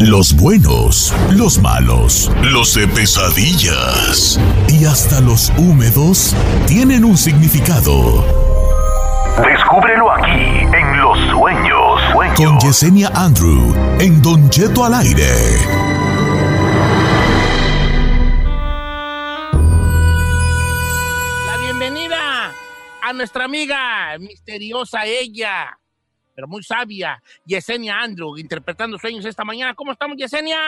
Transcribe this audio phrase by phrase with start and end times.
[0.00, 4.38] Los buenos, los malos, los de pesadillas
[4.68, 8.22] y hasta los húmedos tienen un significado.
[9.42, 12.02] Descúbrelo aquí en Los Sueños.
[12.36, 15.32] Con Yesenia Andrew en Don Cheto al aire.
[21.46, 22.52] La bienvenida
[23.02, 25.78] a nuestra amiga misteriosa ella
[26.36, 29.72] pero muy sabia, Yesenia Andrew, interpretando sueños esta mañana.
[29.74, 30.58] ¿Cómo estamos, Yesenia?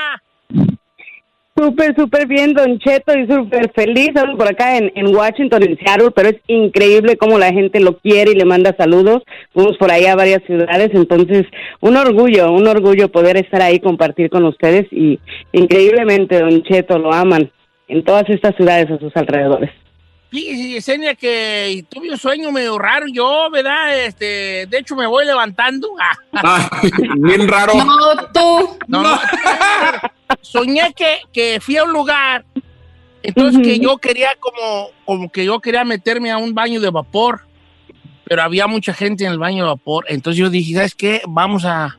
[1.54, 4.08] Súper, súper bien, Don Cheto, y súper feliz.
[4.08, 7.98] Estamos por acá en, en, Washington, en Seattle, pero es increíble cómo la gente lo
[7.98, 9.24] quiere y le manda saludos.
[9.52, 11.44] Fuimos por ahí a varias ciudades, entonces
[11.80, 15.20] un orgullo, un orgullo poder estar ahí, compartir con ustedes y
[15.52, 17.50] increíblemente, Don Cheto, lo aman
[17.88, 19.70] en todas estas ciudades a sus alrededores.
[20.30, 23.98] Fíjese, Yesenia, que tuve un sueño medio raro yo, ¿verdad?
[24.04, 25.88] Este, de hecho, me voy levantando.
[27.16, 27.74] bien raro.
[27.74, 27.96] No,
[28.34, 28.78] tú.
[28.86, 29.18] No, no.
[30.42, 32.44] Soñé que, que fui a un lugar,
[33.22, 37.42] entonces que yo quería como, como que yo quería meterme a un baño de vapor,
[38.24, 40.04] pero había mucha gente en el baño de vapor.
[40.08, 41.22] Entonces yo dije, ¿sabes qué?
[41.26, 41.98] Vamos a,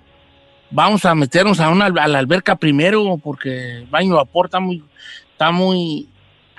[0.69, 4.59] vamos a meternos a, una, a la alberca primero, porque el baño de vapor está
[4.59, 4.83] muy,
[5.31, 6.07] está muy,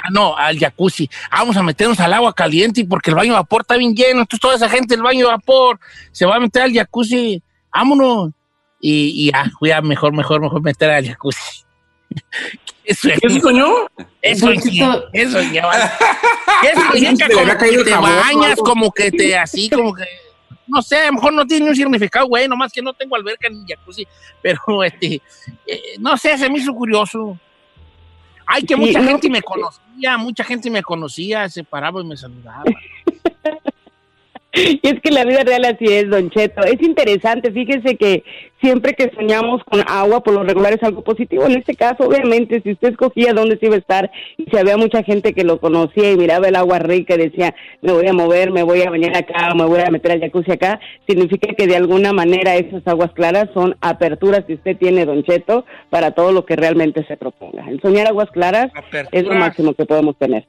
[0.03, 1.09] Ah, no, al jacuzzi.
[1.31, 4.21] Vamos a meternos al agua caliente porque el baño de vapor está bien lleno.
[4.21, 5.79] Entonces toda esa gente del baño de vapor
[6.13, 7.43] se va a meter al jacuzzi.
[7.73, 8.31] Vámonos.
[8.81, 11.65] Y, y ya, fui a mejor, mejor, mejor meter al jacuzzi.
[12.85, 13.19] Eso es.
[13.23, 13.69] ¿Eso soñó?
[14.23, 14.67] Eso es.
[14.67, 15.53] Eso es.
[15.53, 20.05] Eso significa como que te bañas, como que te así, como que
[20.71, 23.49] no sé, a lo mejor no tiene un significado, güey, nomás que no tengo alberca
[23.49, 24.07] ni jacuzzi,
[24.43, 25.21] pero este,
[25.67, 27.39] eh, no sé, se me hizo curioso.
[28.53, 32.65] Ay, que mucha gente me conocía, mucha gente me conocía, se paraba y me saludaba.
[34.53, 36.63] Y es que la vida real así es, Don Cheto.
[36.63, 38.25] Es interesante, fíjese que
[38.61, 41.47] siempre que soñamos con agua, por lo regular es algo positivo.
[41.47, 44.77] En este caso, obviamente, si usted escogía dónde se iba a estar y si había
[44.77, 48.13] mucha gente que lo conocía y miraba el agua rica y decía, me voy a
[48.13, 51.69] mover, me voy a bañar acá, me voy a meter al jacuzzi acá, significa que
[51.69, 56.33] de alguna manera esas aguas claras son aperturas que usted tiene, Don Cheto, para todo
[56.33, 57.69] lo que realmente se proponga.
[57.69, 58.73] El soñar aguas claras
[59.13, 60.45] es lo máximo que podemos tener.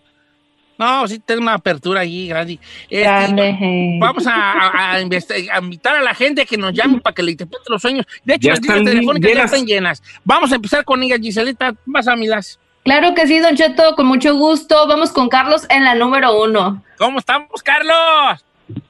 [0.82, 2.58] No, sí tengo una apertura allí grande.
[2.90, 7.66] Este, vamos a, a, invitar a la gente que nos llame para que le interprete
[7.70, 8.08] los sueños.
[8.24, 10.02] De hecho, las líneas telefónicas ya están llenas.
[10.24, 11.76] Vamos a empezar con ella, Giselita.
[11.86, 12.60] Vas a milas.
[12.84, 14.88] Claro que sí, Don Cheto, con mucho gusto.
[14.88, 16.84] Vamos con Carlos en la número uno.
[16.98, 18.44] ¿Cómo estamos, Carlos?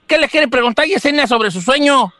[0.07, 2.13] ¿Qué le quiere preguntar Yesenia sobre su sueño?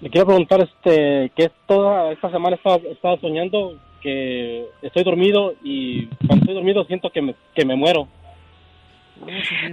[0.00, 6.06] Le quiero preguntar este, que toda esta semana estaba, estaba soñando que estoy dormido y
[6.26, 8.08] cuando estoy dormido siento que me, que me muero.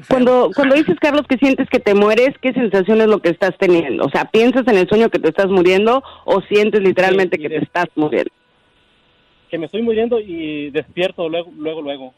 [0.10, 3.58] Cuando, cuando dices, Carlos, que sientes que te mueres, ¿qué sensación es lo que estás
[3.58, 4.06] teniendo?
[4.06, 7.58] O sea, ¿piensas en el sueño que te estás muriendo o sientes literalmente que te
[7.58, 8.32] estás muriendo?
[9.50, 12.14] Que me estoy muriendo y despierto luego, luego, luego.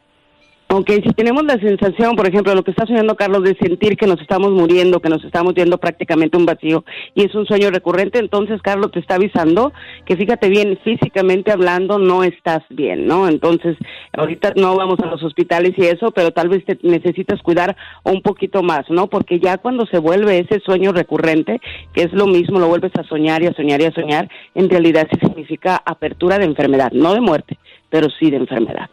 [0.69, 4.05] Ok, si tenemos la sensación, por ejemplo, lo que está soñando Carlos, de sentir que
[4.05, 6.83] nos estamos muriendo, que nos estamos yendo prácticamente un vacío
[7.15, 9.71] y es un sueño recurrente, entonces Carlos te está avisando
[10.05, 13.29] que fíjate bien, físicamente hablando no estás bien, ¿no?
[13.29, 13.77] Entonces,
[14.11, 18.21] ahorita no vamos a los hospitales y eso, pero tal vez te necesitas cuidar un
[18.21, 19.07] poquito más, ¿no?
[19.07, 21.61] Porque ya cuando se vuelve ese sueño recurrente,
[21.93, 24.69] que es lo mismo, lo vuelves a soñar y a soñar y a soñar, en
[24.69, 27.57] realidad sí significa apertura de enfermedad, no de muerte,
[27.89, 28.89] pero sí de enfermedad.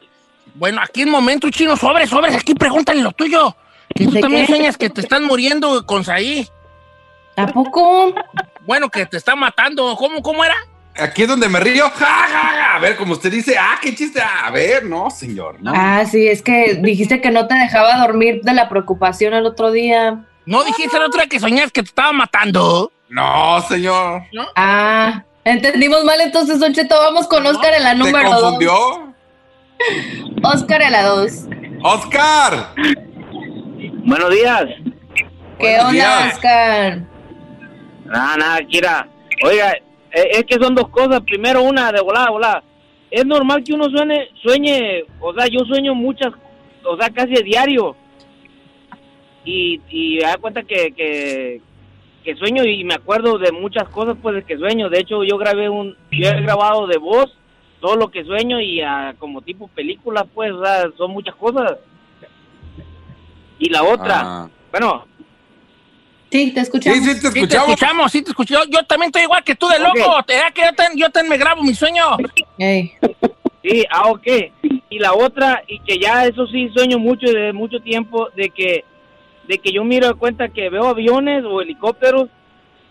[0.55, 3.56] Bueno, aquí en momento, chino, sobres, sobres, aquí pregúntale lo tuyo.
[3.95, 6.49] Que tú también sueñas que te están muriendo con Saí.
[7.35, 8.15] ¿Tampoco?
[8.67, 9.95] Bueno, que te están matando.
[9.97, 10.55] ¿Cómo, cómo era?
[10.97, 11.91] Aquí es donde me río.
[11.91, 12.77] Ja, ja, ja.
[12.77, 14.21] A ver, como usted dice, ah, qué chiste.
[14.23, 15.61] A ver, no, señor.
[15.61, 15.73] No.
[15.75, 19.73] Ah, sí, es que dijiste que no te dejaba dormir de la preocupación el otro
[19.73, 20.25] día.
[20.47, 22.93] ¿No dijiste el otro día que soñas que te estaba matando?
[23.09, 24.23] No, señor.
[24.33, 24.47] ¿No?
[24.55, 25.25] Ah.
[25.45, 28.59] Entendimos mal, entonces, Don Cheto, vamos con Oscar en la ¿Te número dos.
[30.42, 31.46] Oscar en la dos.
[31.82, 32.75] ¡Oscar!
[34.04, 34.64] Buenos días.
[35.58, 36.34] ¿Qué Buenos onda, días.
[36.34, 37.02] Oscar?
[38.06, 39.08] Nada, nada, Kira.
[39.44, 41.20] Oiga, eh, es que son dos cosas.
[41.22, 42.62] Primero, una de volada, volada.
[43.10, 46.32] Es normal que uno sueñe, sueñe, o sea, yo sueño muchas,
[46.84, 47.96] o sea, casi a diario.
[49.44, 51.60] Y, y me da cuenta que, que,
[52.25, 54.88] que sueño y me acuerdo de muchas cosas, pues, de que sueño.
[54.88, 57.36] De hecho, yo grabé un, yo he grabado de voz
[57.84, 61.72] todo lo que sueño y ah, como tipo película, pues, o sea, son muchas cosas.
[63.58, 64.48] Y la otra, Ah.
[64.70, 65.04] bueno,
[66.31, 66.98] Sí, te escuchamos.
[66.98, 68.10] sí, te Sí, te escuchamos.
[68.10, 68.66] sí, te escuchamos.
[68.69, 70.22] Yo, yo también estoy igual que tú de loco.
[70.26, 72.04] ¿Te da que yo, tan- yo tan me grabo mi sueño?
[72.58, 72.90] Ey.
[73.62, 74.26] Sí, ah, ok.
[74.88, 78.82] Y la otra, y que ya eso sí sueño mucho de mucho tiempo, de que,
[79.46, 82.31] de que yo miro de cuenta que veo aviones o helicópteros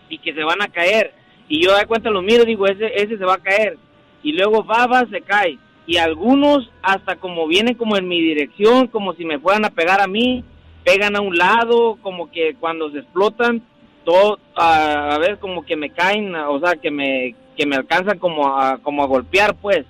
[0.08, 1.12] y que se van a caer.
[1.48, 3.76] Y yo de cuenta los miro y digo, ese, ese se va a caer.
[4.24, 5.58] Y luego va, se cae.
[5.86, 10.00] Y algunos hasta como vienen como en mi dirección, como si me fueran a pegar
[10.00, 10.42] a mí,
[10.82, 13.62] pegan a un lado, como que cuando se explotan,
[14.04, 18.58] todo, a, ver, como que me caen, o sea, que me, que me alcanzan como
[18.58, 19.84] a, como a golpear, pues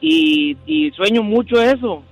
[0.00, 2.02] y, y sueño mucho eso.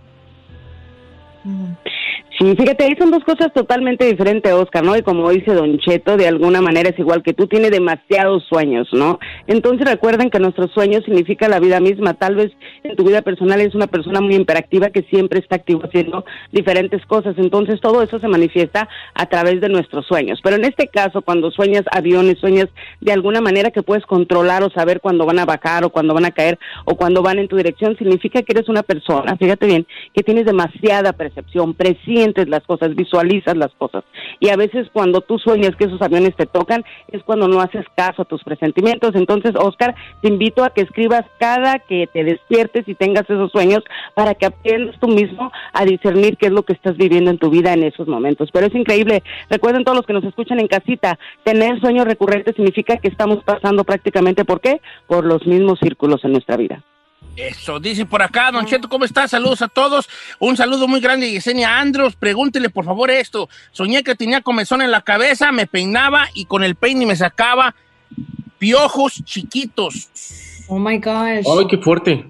[2.38, 4.96] Sí, fíjate, ahí son dos cosas totalmente diferentes, Oscar, ¿no?
[4.96, 8.86] Y como dice Don Cheto, de alguna manera es igual que tú, tiene demasiados sueños,
[8.92, 9.18] ¿no?
[9.48, 12.14] Entonces recuerden que nuestros sueños significa la vida misma.
[12.14, 12.52] Tal vez
[12.84, 17.04] en tu vida personal eres una persona muy hiperactiva que siempre está activo haciendo diferentes
[17.06, 17.34] cosas.
[17.38, 20.38] Entonces todo eso se manifiesta a través de nuestros sueños.
[20.40, 22.68] Pero en este caso, cuando sueñas aviones, sueñas
[23.00, 26.26] de alguna manera que puedes controlar o saber cuándo van a bajar o cuándo van
[26.26, 29.88] a caer o cuando van en tu dirección, significa que eres una persona, fíjate bien,
[30.14, 31.74] que tienes demasiada percepción,
[32.28, 34.04] presientes las cosas, visualizas las cosas.
[34.40, 37.84] Y a veces cuando tú sueñas que esos aviones te tocan, es cuando no haces
[37.96, 39.14] caso a tus presentimientos.
[39.14, 43.82] Entonces, Oscar, te invito a que escribas cada que te despiertes y tengas esos sueños
[44.14, 47.50] para que aprendas tú mismo a discernir qué es lo que estás viviendo en tu
[47.50, 48.50] vida en esos momentos.
[48.52, 49.22] Pero es increíble.
[49.50, 53.84] Recuerden todos los que nos escuchan en casita, tener sueños recurrentes significa que estamos pasando
[53.84, 54.80] prácticamente, ¿por qué?
[55.06, 56.82] Por los mismos círculos en nuestra vida.
[57.38, 59.28] Eso, dice por acá, Don Cheto, ¿cómo está?
[59.28, 60.08] Saludos a todos.
[60.40, 62.16] Un saludo muy grande a Yesenia Andros.
[62.16, 63.48] Pregúntele, por favor, esto.
[63.70, 67.76] Soñé que tenía comezón en la cabeza, me peinaba y con el peine me sacaba
[68.58, 70.64] piojos chiquitos.
[70.66, 71.46] Oh my gosh.
[71.46, 72.28] Ay, qué fuerte.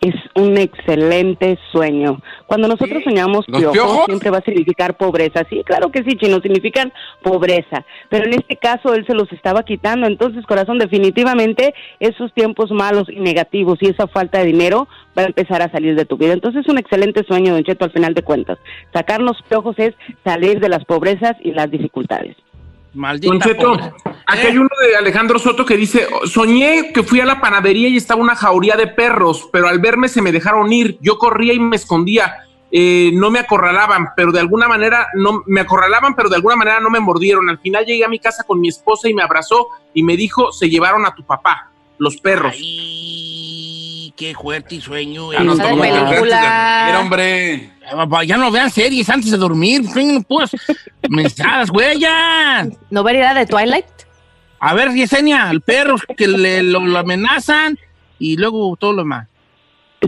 [0.00, 2.20] Es un excelente sueño.
[2.46, 4.04] Cuando nosotros soñamos ¿Los piojos, piojos?
[4.06, 5.42] siempre va a significar pobreza.
[5.50, 7.84] Sí, claro que sí, chino, significan pobreza.
[8.08, 10.06] Pero en este caso él se los estaba quitando.
[10.06, 14.88] Entonces, corazón, definitivamente esos tiempos malos y negativos y esa falta de dinero
[15.18, 16.32] va a empezar a salir de tu vida.
[16.32, 18.58] Entonces, es un excelente sueño, Don Cheto, al final de cuentas.
[18.92, 19.94] Sacar los piojos es
[20.24, 22.36] salir de las pobrezas y las dificultades.
[22.96, 23.94] Maldita Don Cheto, pobreza.
[24.26, 27.96] aquí hay uno de Alejandro Soto que dice, soñé que fui a la panadería y
[27.96, 30.98] estaba una jauría de perros, pero al verme se me dejaron ir.
[31.00, 32.34] Yo corría y me escondía.
[32.72, 36.80] Eh, no me acorralaban, pero de alguna manera no me acorralaban, pero de alguna manera
[36.80, 37.48] no me mordieron.
[37.48, 40.50] Al final llegué a mi casa con mi esposa y me abrazó y me dijo,
[40.50, 42.54] se llevaron a tu papá, los perros.
[42.56, 43.05] Ay,
[44.16, 45.32] qué fuerte sueño.
[45.32, 45.92] Ya de dormir,
[46.98, 47.70] hombre.
[48.26, 49.82] Ya no vean series antes de dormir.
[50.26, 50.50] Puras
[51.08, 52.66] mensadas, güey, ya.
[52.90, 53.86] ¿No vería de Twilight?
[54.58, 57.78] A ver, Yesenia, el perro que le, lo, lo amenazan
[58.18, 59.28] y luego todo lo demás.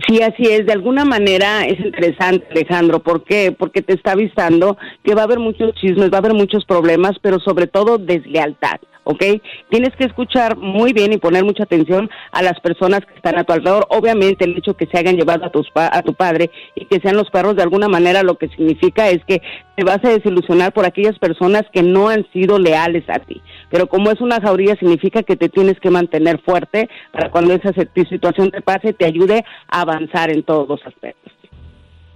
[0.07, 0.67] Sí, así es.
[0.67, 3.01] De alguna manera es interesante, Alejandro.
[3.01, 3.53] ¿Por qué?
[3.53, 7.17] Porque te está avisando que va a haber muchos chismes, va a haber muchos problemas,
[7.23, 8.81] pero sobre todo deslealtad.
[9.11, 9.25] ¿Ok?
[9.71, 13.45] Tienes que escuchar muy bien y poner mucha atención a las personas que están a
[13.45, 13.87] tu alrededor.
[13.89, 17.01] Obviamente, el hecho que se hayan llevado a, tus pa- a tu padre y que
[17.01, 19.41] sean los perros, de alguna manera, lo que significa es que
[19.77, 23.41] te vas a desilusionar por aquellas personas que no han sido leales a ti.
[23.71, 27.73] Pero como es una jauría, significa que te tienes que mantener fuerte para cuando esa
[27.73, 31.33] se- situación te pase, te ayude a avanzar en todos los aspectos.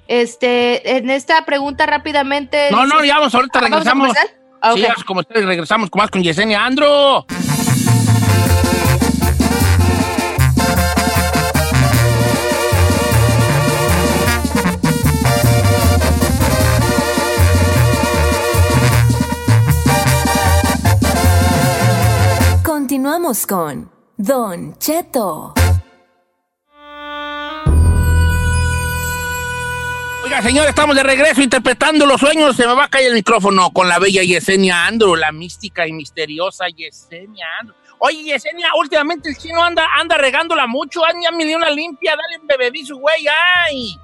[0.08, 2.68] Este, en esta pregunta rápidamente.
[2.70, 4.12] No, no, ya vamos, ahorita Ah, ¿vamos
[4.62, 4.88] Ah, Sí, ok.
[4.96, 7.26] ya, como ustedes regresamos con más con Yesenia Andro.
[22.62, 25.54] Continuamos con Don Cheto.
[30.32, 32.56] Oiga, señor, estamos de regreso interpretando los sueños.
[32.56, 35.92] Se me va a caer el micrófono con la bella Yesenia Andro, la mística y
[35.92, 37.74] misteriosa Yesenia Andro.
[37.98, 41.04] Oye, Yesenia, últimamente el chino anda, anda regándola mucho.
[41.04, 43.26] Ay, ya me dio una limpia, dale un bebedizo, güey,
[43.66, 43.94] ay.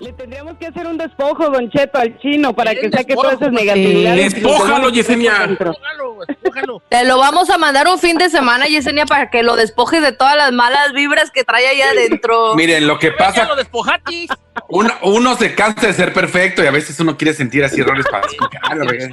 [0.00, 3.50] Le tendríamos que hacer un despojo, Don Cheto, al chino para que saque todas esas
[3.52, 4.32] negatividades.
[4.34, 5.58] Despójalo, Yesenia.
[6.88, 10.12] Te lo vamos a mandar un fin de semana, Yesenia, para que lo despojes de
[10.12, 12.54] todas las malas vibras que trae ahí adentro.
[12.56, 13.48] Miren, lo que pasa,
[14.68, 18.06] uno, uno se cansa de ser perfecto y a veces uno quiere sentir así errores
[18.10, 18.26] para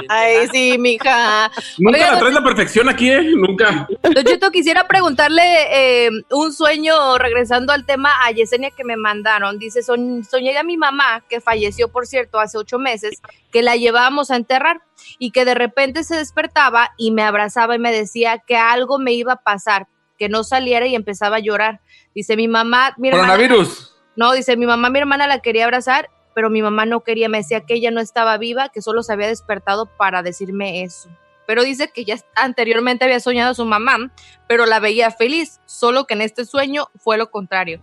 [0.10, 1.52] Ay, sí, mija.
[1.78, 3.22] Nunca Oiga, la traes la perfección aquí, ¿eh?
[3.36, 3.88] Nunca.
[4.02, 9.58] Don Cheto, quisiera preguntarle eh, un sueño, regresando al tema a Yesenia que me mandaron.
[9.60, 13.76] Dice, "Son- soñé a mi mamá, que falleció, por cierto, hace ocho meses, que la
[13.76, 14.82] llevábamos a enterrar
[15.20, 19.14] y que de repente se despertaba y me abrazaba y me decía que algo me
[19.14, 21.82] iba a pasar, que no saliera y empezaba a llorar.
[22.14, 23.96] Dice, mi mamá, mi hermana- Coronavirus.
[24.16, 27.38] no, dice, mi mamá, mi hermana la quería abrazar, pero mi mamá no quería, me
[27.40, 31.10] decía que ella no estaba viva, que solo se había despertado para decirme eso.
[31.48, 34.12] Pero dice que ya anteriormente había soñado a su mamá,
[34.48, 37.80] pero la veía feliz, solo que en este sueño fue lo contrario.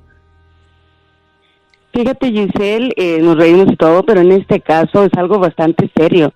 [1.92, 6.32] Fíjate, Giselle, eh, nos reímos todo, pero en este caso es algo bastante serio.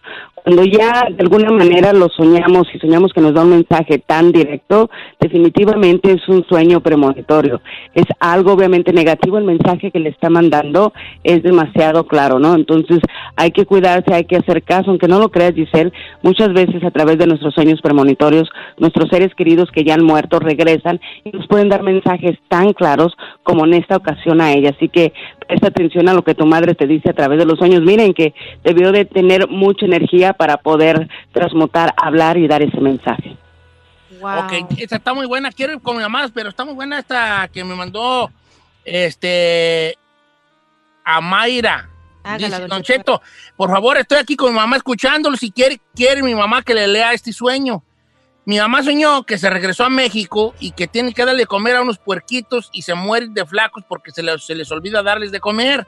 [0.47, 4.31] Cuando ya de alguna manera lo soñamos y soñamos que nos da un mensaje tan
[4.31, 4.89] directo,
[5.19, 7.61] definitivamente es un sueño premonitorio.
[7.95, 10.93] Es algo obviamente negativo, el mensaje que le está mandando
[11.25, 12.55] es demasiado claro, ¿no?
[12.55, 13.01] Entonces
[13.35, 16.93] hay que cuidarse, hay que hacer caso, aunque no lo creas, Giselle, muchas veces a
[16.93, 18.49] través de nuestros sueños premonitorios,
[18.79, 23.17] nuestros seres queridos que ya han muerto regresan y nos pueden dar mensajes tan claros
[23.43, 24.71] como en esta ocasión a ella.
[24.77, 25.13] Así que
[25.49, 27.83] presta atención a lo que tu madre te dice a través de los sueños.
[27.83, 33.37] Miren que debió de tener mucha energía para poder transmutar, hablar y dar ese mensaje.
[34.23, 35.53] Ok, esta está muy buena.
[35.53, 38.31] Quiero ir con llamadas, pero está muy buena esta que me mandó
[38.85, 39.97] este
[41.05, 41.91] a Mayra.
[42.25, 43.23] Hágala, Dice, don Don Cheto,
[43.57, 45.37] por favor, estoy aquí con mi mamá escuchándolo.
[45.37, 47.83] Si quiere, quiere mi mamá que le lea este sueño.
[48.45, 51.77] Mi mamá soñó que se regresó a México y que tiene que darle de comer
[51.77, 55.33] a unos puerquitos y se mueren de flacos porque se les, se les olvida darles
[55.33, 55.87] de comer.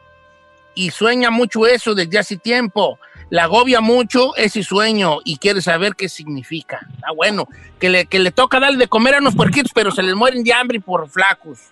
[0.74, 2.98] Y sueña mucho eso desde hace tiempo.
[3.30, 6.86] La agobia mucho ese sueño y quiere saber qué significa.
[6.94, 7.46] Está bueno.
[7.78, 10.42] Que le, que le toca darle de comer a unos puerquitos, pero se les mueren
[10.42, 11.70] de hambre por flacos.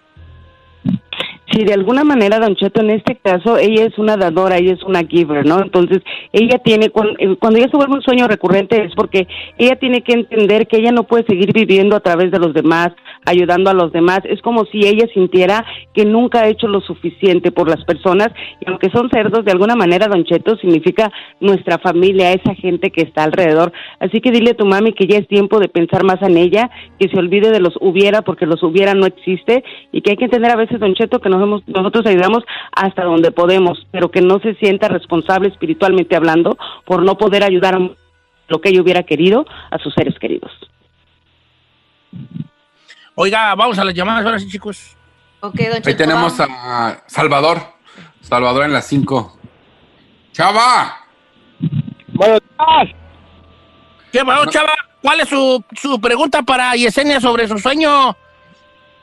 [1.52, 4.82] Sí, de alguna manera, Don Cheto, en este caso, ella es una dadora, ella es
[4.82, 5.62] una giver, ¿no?
[5.62, 10.02] Entonces, ella tiene, cuando, cuando ella se vuelve un sueño recurrente es porque ella tiene
[10.02, 12.92] que entender que ella no puede seguir viviendo a través de los demás,
[13.26, 14.20] ayudando a los demás.
[14.24, 18.30] Es como si ella sintiera que nunca ha hecho lo suficiente por las personas,
[18.60, 23.02] y aunque son cerdos, de alguna manera, Don Cheto, significa nuestra familia, esa gente que
[23.02, 23.72] está alrededor.
[24.00, 26.70] Así que dile a tu mami que ya es tiempo de pensar más en ella,
[26.98, 30.24] que se olvide de los hubiera, porque los hubiera no existe, y que hay que
[30.26, 34.20] entender a veces, Don Cheto, que nos hemos- nosotros ayudamos hasta donde podemos, pero que
[34.20, 37.90] no se sienta responsable espiritualmente hablando por no poder ayudar a
[38.48, 40.52] lo que ella hubiera querido a sus seres queridos.
[43.18, 44.94] Oiga, vamos a las llamadas ahora sí, chicos.
[45.40, 46.54] Ok, Don Ahí Cheto, tenemos vamos.
[46.60, 47.58] a Salvador.
[48.20, 49.38] Salvador en las 5.
[50.32, 50.98] ¡Chava!
[52.12, 52.38] Bueno,
[54.12, 54.74] ¿Qué pasó, chava?
[55.00, 58.14] ¿Cuál es su, su pregunta para Yesenia sobre su sueño?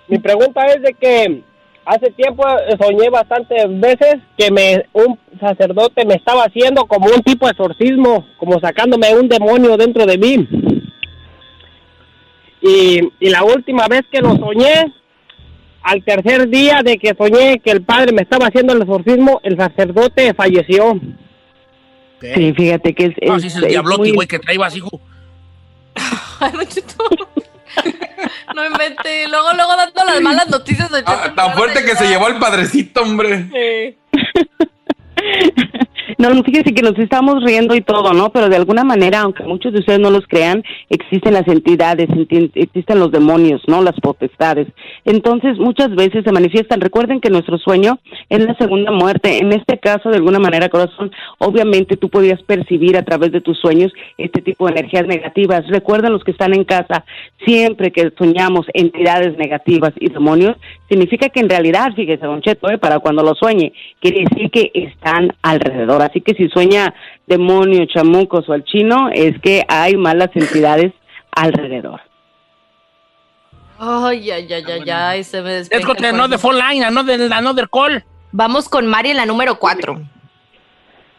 [0.07, 1.43] Mi pregunta es de que
[1.83, 2.43] hace tiempo
[2.79, 8.27] soñé bastantes veces que me un sacerdote me estaba haciendo como un tipo de exorcismo,
[8.37, 10.47] como sacándome un demonio dentro de mí.
[12.65, 14.93] Y, y la última vez que lo soñé,
[15.83, 19.57] al tercer día de que soñé que el padre me estaba haciendo el exorcismo, el
[19.57, 20.97] sacerdote falleció.
[22.21, 23.13] Sí, fíjate que es...
[23.27, 25.01] No, es- el diablote, muy- güey, que traía hijo.
[26.39, 26.51] Ay.
[28.55, 29.27] No invente.
[29.29, 31.03] Luego, luego dando las malas noticias, Cheto.
[31.11, 33.49] Ah, tan fuerte que se llevó el padrecito, hombre.
[33.51, 33.97] Sí.
[36.17, 38.31] No, fíjese que nos estamos riendo y todo, ¿no?
[38.31, 42.51] Pero de alguna manera, aunque muchos de ustedes no los crean, existen las entidades, enti-
[42.55, 43.81] existen los demonios, ¿no?
[43.81, 44.67] Las potestades.
[45.05, 46.81] Entonces, muchas veces se manifiestan.
[46.81, 49.37] Recuerden que nuestro sueño es la segunda muerte.
[49.39, 53.59] En este caso, de alguna manera, corazón, obviamente tú podías percibir a través de tus
[53.59, 55.67] sueños este tipo de energías negativas.
[55.67, 57.05] Recuerden los que están en casa,
[57.45, 60.57] siempre que soñamos entidades negativas y demonios,
[60.89, 62.77] significa que en realidad, fíjese, Don Cheto, ¿eh?
[62.77, 65.92] para cuando lo sueñe, quiere decir que están alrededor.
[66.01, 66.93] Así que si sueña
[67.27, 70.93] demonio, chamucos o al chino, es que hay malas entidades
[71.31, 72.01] alrededor.
[73.79, 76.83] Ay, ay, ay, ay, ay, se me Let's despeja go el to another phone line,
[76.85, 78.03] another, another call.
[78.31, 80.01] Vamos con Mari en la número 4.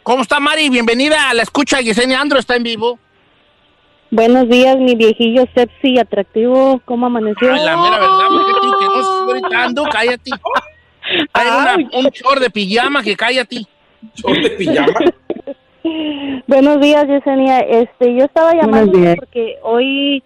[0.02, 0.68] ¿Cómo está, Mari?
[0.70, 1.80] Bienvenida a la escucha.
[1.80, 2.98] Yesenia Andro está en vivo.
[4.10, 6.80] Buenos días, mi viejillo sexy atractivo.
[6.84, 7.52] ¿Cómo amaneció?
[7.52, 10.30] Ay, la mera verdad, cállate, que no estoy gritando, cállate.
[11.32, 13.66] Hay una- un short de pijama que cállate.
[14.14, 15.00] ¿Short de pijama?
[16.46, 17.60] Buenos días, Yesenia.
[17.60, 20.22] Este, yo estaba llamando porque hoy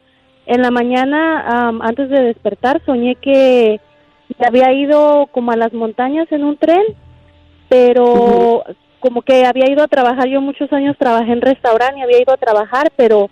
[0.47, 3.81] en la mañana, antes de despertar, soñé que
[4.39, 6.83] me había ido como a las montañas en un tren
[7.69, 8.65] pero
[9.01, 12.33] como que había ido a trabajar, yo muchos años trabajé en restaurante y había ido
[12.33, 13.31] a trabajar, pero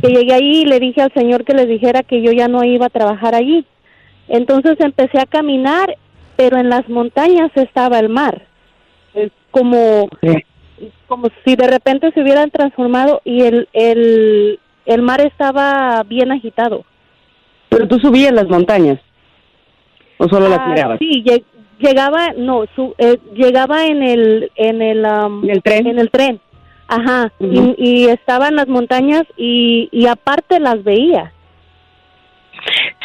[0.00, 2.64] que llegué ahí y le dije al señor que les dijera que yo ya no
[2.64, 3.66] iba a trabajar allí.
[4.28, 5.96] Entonces empecé a caminar,
[6.36, 8.42] pero en las montañas estaba el mar.
[9.54, 10.08] Como,
[11.06, 16.84] como si de repente se hubieran transformado y el, el, el mar estaba bien agitado.
[17.68, 18.98] Pero tú subías las montañas.
[20.18, 20.98] ¿O solo las Ah, mirabas?
[20.98, 21.44] Sí, lle-
[21.78, 25.86] llegaba, no, su, eh, llegaba en el, en el, am, el tren?
[25.86, 26.40] En el tren,
[26.88, 31.32] ajá, y, y estaba en las montañas y, y aparte las veía.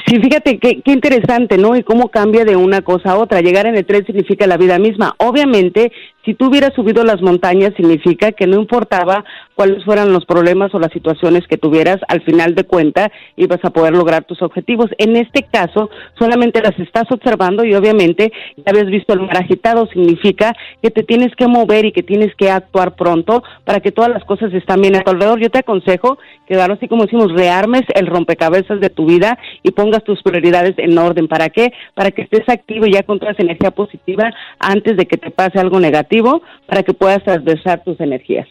[0.09, 1.75] Sí, fíjate qué, interesante, ¿no?
[1.75, 3.41] Y cómo cambia de una cosa a otra.
[3.41, 5.13] Llegar en el tren significa la vida misma.
[5.19, 5.91] Obviamente,
[6.25, 9.23] si tú hubieras subido las montañas, significa que no importaba
[9.59, 13.71] cuáles fueran los problemas o las situaciones que tuvieras, al final de cuenta ibas a
[13.71, 14.87] poder lograr tus objetivos.
[14.97, 19.85] En este caso, solamente las estás observando y obviamente ya habías visto el mar agitado,
[19.87, 24.09] significa que te tienes que mover y que tienes que actuar pronto para que todas
[24.09, 25.41] las cosas estén bien a tu alrededor.
[25.41, 29.71] Yo te aconsejo que, claro, así como decimos, rearmes el rompecabezas de tu vida y
[29.71, 31.27] pongas tus prioridades en orden.
[31.27, 31.73] ¿Para qué?
[31.95, 35.59] Para que estés activo y ya con toda energía positiva antes de que te pase
[35.59, 38.47] algo negativo, para que puedas transversar tus energías.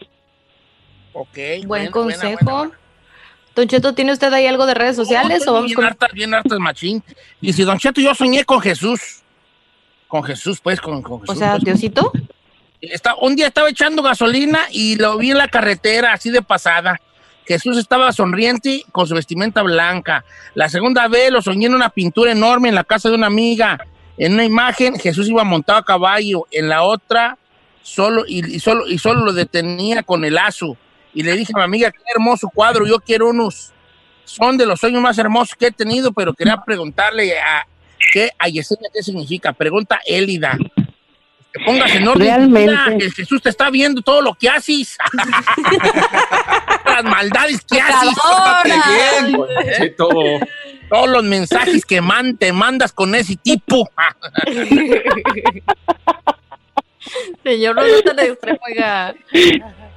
[1.13, 1.35] Ok.
[1.35, 2.71] Buen buena, buena, consejo.
[3.55, 6.33] Don Cheto, ¿tiene usted ahí algo de redes sociales o vamos bien con hartas, bien
[6.33, 7.03] hartas, machín.
[7.41, 9.21] Dice, Don Cheto, yo soñé con Jesús.
[10.07, 11.35] Con Jesús, pues, con, con Jesús.
[11.35, 11.63] O sea, pues.
[11.65, 12.11] Diosito?
[12.81, 17.01] Está, un día estaba echando gasolina y lo vi en la carretera, así de pasada.
[17.45, 20.23] Jesús estaba sonriente con su vestimenta blanca.
[20.53, 23.85] La segunda vez lo soñé en una pintura enorme en la casa de una amiga.
[24.17, 26.47] En una imagen, Jesús iba montado a caballo.
[26.51, 27.37] En la otra,
[27.81, 30.77] solo y, y solo, y solo lo detenía con el lazo.
[31.13, 33.71] Y le dije a mi amiga, qué hermoso cuadro, yo quiero unos.
[34.25, 37.65] Son de los sueños más hermosos que he tenido, pero quería preguntarle a,
[38.11, 39.53] ¿qué, a Yesenia qué significa.
[39.53, 40.57] Pregunta Élida.
[41.51, 42.27] Que pongas en orden.
[42.27, 42.97] Realmente.
[42.99, 44.97] que Jesús te está viendo todo lo que haces.
[46.85, 48.13] Las maldades que haces.
[48.65, 49.35] Bien,
[49.77, 50.09] Cheto.
[50.89, 53.89] Todos los mensajes que man, te mandas con ese tipo.
[57.43, 59.15] Señor, no es tan extremo, oiga.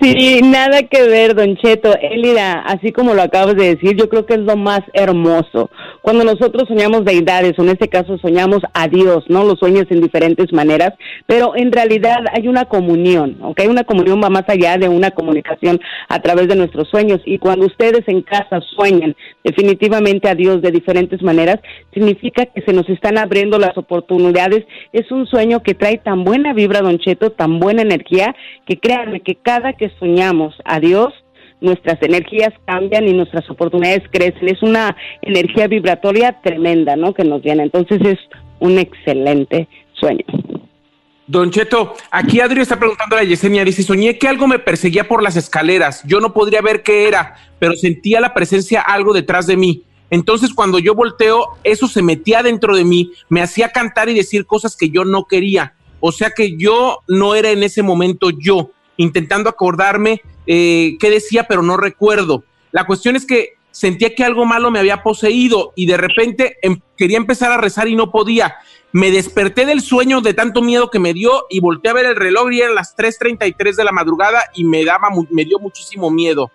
[0.00, 1.94] Sí, nada que ver, Don Cheto.
[2.00, 5.70] Elida, así como lo acabas de decir, yo creo que es lo más hermoso.
[6.02, 9.44] Cuando nosotros soñamos deidades, o en este caso soñamos a Dios, ¿no?
[9.44, 10.92] Los sueños en diferentes maneras,
[11.26, 13.60] pero en realidad hay una comunión, ¿ok?
[13.68, 17.20] Una comunión va más allá de una comunicación a través de nuestros sueños.
[17.24, 21.60] Y cuando ustedes en casa sueñan definitivamente a Dios de diferentes maneras,
[21.94, 24.64] significa que se nos están abriendo las oportunidades.
[24.92, 28.34] Es un sueño que trae tan buena vibra, Don Cheto, tan buena energía,
[28.66, 31.12] que créanme que cada que soñamos a Dios,
[31.60, 34.48] nuestras energías cambian y nuestras oportunidades crecen.
[34.48, 37.14] Es una energía vibratoria tremenda, ¿no?
[37.14, 37.62] Que nos viene.
[37.62, 38.18] Entonces es
[38.58, 40.24] un excelente sueño.
[41.26, 45.22] Don Cheto, aquí Adri está preguntando a Yesenia, dice, soñé que algo me perseguía por
[45.22, 49.56] las escaleras, yo no podría ver qué era, pero sentía la presencia algo detrás de
[49.56, 49.84] mí.
[50.10, 54.44] Entonces cuando yo volteo, eso se metía dentro de mí, me hacía cantar y decir
[54.44, 55.74] cosas que yo no quería.
[56.00, 61.44] O sea que yo no era en ese momento yo, intentando acordarme eh, qué decía,
[61.48, 62.44] pero no recuerdo.
[62.70, 66.80] La cuestión es que sentía que algo malo me había poseído y de repente em-
[66.96, 68.56] quería empezar a rezar y no podía.
[68.92, 72.16] Me desperté del sueño de tanto miedo que me dio y volteé a ver el
[72.16, 76.50] reloj y eran las 3.33 de la madrugada y me, daba, me dio muchísimo miedo.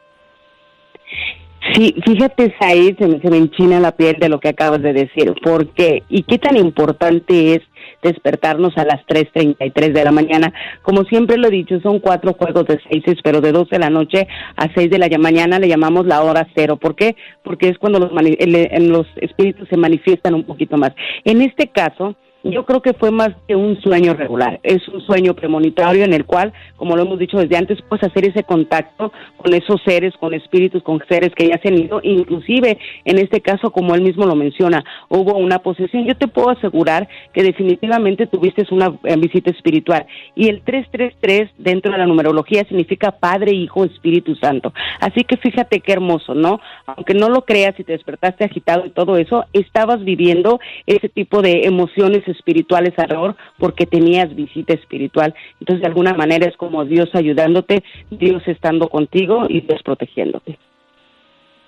[1.74, 4.94] Sí, fíjate, Said, se me, se me enchina la piel de lo que acabas de
[4.94, 5.34] decir.
[5.44, 6.04] ¿Por qué?
[6.10, 7.62] ¿Y qué tan importante es
[8.02, 10.54] despertarnos a las 3.33 de la mañana?
[10.82, 13.90] Como siempre lo he dicho, son cuatro juegos de seis, pero de 12 de la
[13.90, 16.78] noche a 6 de la mañana le llamamos la hora cero.
[16.78, 17.16] ¿Por qué?
[17.44, 20.94] Porque es cuando los, los espíritus se manifiestan un poquito más.
[21.24, 25.34] En este caso, yo creo que fue más que un sueño regular, es un sueño
[25.34, 29.54] premonitorio en el cual, como lo hemos dicho desde antes, puedes hacer ese contacto con
[29.54, 33.72] esos seres, con espíritus, con seres que ya se han ido, inclusive en este caso,
[33.72, 36.06] como él mismo lo menciona, hubo una posesión.
[36.06, 41.92] Yo te puedo asegurar que definitivamente tuviste una eh, visita espiritual y el 333 dentro
[41.92, 44.74] de la numerología significa Padre, Hijo, Espíritu Santo.
[45.00, 46.60] Así que fíjate qué hermoso, ¿no?
[46.86, 51.42] Aunque no lo creas y te despertaste agitado y todo eso, estabas viviendo ese tipo
[51.42, 55.34] de emociones espirituales alrededor porque tenías visita espiritual.
[55.60, 60.60] Entonces, de alguna manera es como Dios ayudándote, Dios estando contigo y Dios protegiéndote.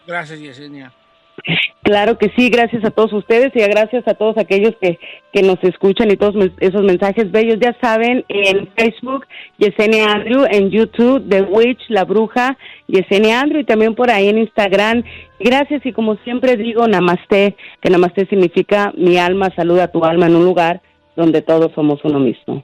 [0.07, 0.91] Gracias, Yesenia.
[1.83, 4.99] Claro que sí, gracias a todos ustedes y gracias a todos aquellos que,
[5.31, 7.57] que nos escuchan y todos esos mensajes bellos.
[7.59, 9.25] Ya saben, en Facebook,
[9.57, 14.37] Yesenia Andrew, en YouTube, The Witch, La Bruja, Yesenia Andrew y también por ahí en
[14.39, 15.03] Instagram.
[15.39, 20.27] Gracias y como siempre digo, Namaste, que Namaste significa mi alma saluda a tu alma
[20.27, 20.81] en un lugar
[21.15, 22.63] donde todos somos uno mismo.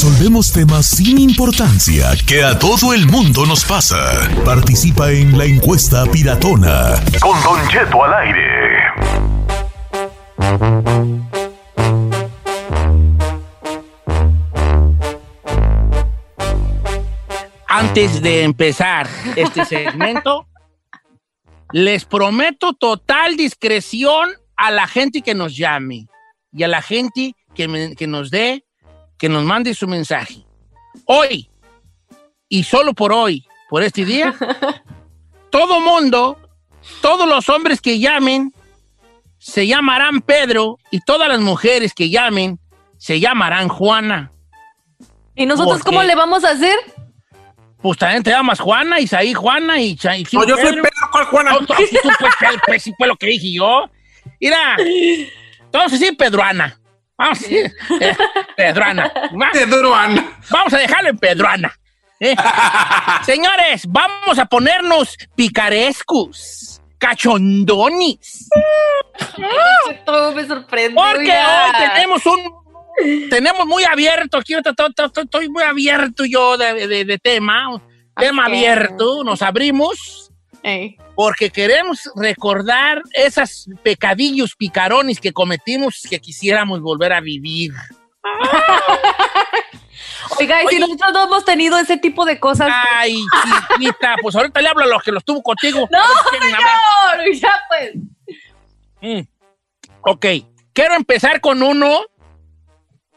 [0.00, 3.98] Resolvemos temas sin importancia que a todo el mundo nos pasa.
[4.44, 7.02] Participa en la encuesta piratona.
[7.20, 9.58] Con Don Cheto al aire.
[17.66, 19.06] Antes de empezar
[19.36, 20.48] este segmento,
[21.72, 26.06] les prometo total discreción a la gente que nos llame
[26.52, 28.64] y a la gente que, me- que nos dé,
[29.18, 30.44] que nos mande su mensaje.
[31.04, 31.50] Hoy,
[32.48, 34.34] y solo por hoy, por este día,
[35.50, 36.38] todo mundo,
[37.02, 38.52] todos los hombres que llamen,
[39.38, 42.58] se llamarán Pedro y todas las mujeres que llamen,
[42.96, 44.32] se llamarán Juana.
[45.34, 46.76] ¿Y nosotros ¿Por cómo le vamos a hacer?
[47.80, 51.24] Pues también te llamas Juana, Isaí Juana y, Cha- y No, yo soy Pedro, ¿cuál
[51.26, 51.52] Juana?
[51.52, 51.74] No, tú, tú,
[52.18, 53.88] pues, Pedro, pues, sí fue lo que dije yo.
[54.40, 54.76] Mira,
[55.72, 56.77] vamos a decir Pedruana.
[57.18, 58.16] Vamos a decir eh,
[58.56, 59.12] Pedruana.
[59.52, 60.38] Pedruana.
[60.50, 61.74] Vamos a dejarlo en Pedruana.
[62.20, 62.36] ¿eh?
[63.26, 68.48] Señores, vamos a ponernos picarescos, cachondonis.
[70.04, 70.94] Todo me sorprende.
[70.94, 72.58] Porque hoy tenemos un.
[73.30, 77.80] Tenemos muy abierto aquí, estoy muy abierto yo de, de- de tema.
[78.16, 80.30] Tema abierto, nos abrimos.
[81.18, 87.72] Porque queremos recordar esos pecadillos picarones que cometimos que quisiéramos volver a vivir.
[90.38, 92.72] Oiga, y si nosotros no hemos tenido ese tipo de cosas.
[92.72, 93.20] Ay,
[93.72, 95.88] chiquita, pues ahorita le hablo a los que los tuvo contigo.
[95.90, 97.96] No, señor, ya pues.
[99.00, 99.26] Mm.
[100.02, 100.24] Ok,
[100.72, 101.98] quiero empezar con uno,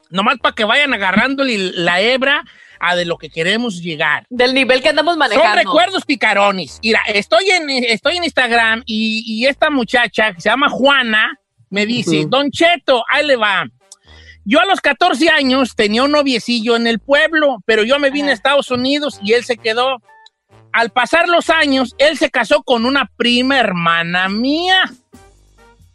[0.09, 2.45] nomás para que vayan agarrando la hebra
[2.81, 4.25] a de lo que queremos llegar.
[4.29, 5.47] Del nivel que andamos manejando.
[5.47, 6.79] Son recuerdos picarones.
[6.83, 11.39] Mira, estoy en, estoy en Instagram y, y esta muchacha que se llama Juana
[11.69, 12.29] me dice, Ujú.
[12.29, 13.65] Don Cheto, ahí le va.
[14.43, 18.31] Yo a los 14 años tenía un noviecillo en el pueblo, pero yo me vine
[18.31, 20.01] a Estados Unidos y él se quedó.
[20.73, 24.91] Al pasar los años, él se casó con una prima hermana mía.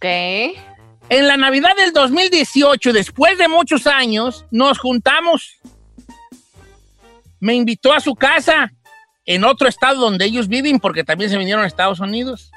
[0.01, 0.55] ¿Qué?
[1.09, 5.59] En la Navidad del 2018, después de muchos años, nos juntamos.
[7.41, 8.73] Me invitó a su casa
[9.25, 12.51] en otro estado donde ellos viven, porque también se vinieron a Estados Unidos.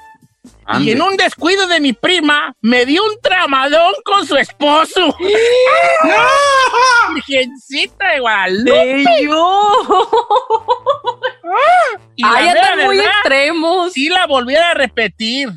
[0.64, 0.84] Ande.
[0.84, 5.14] Y en un descuido de mi prima, me dio un tramadón con su esposo.
[7.14, 9.04] Virgencita de Guadalupe.
[12.16, 13.92] Y la Ay, mera andan muy extremos.
[13.92, 15.48] Sí la volviera a repetir.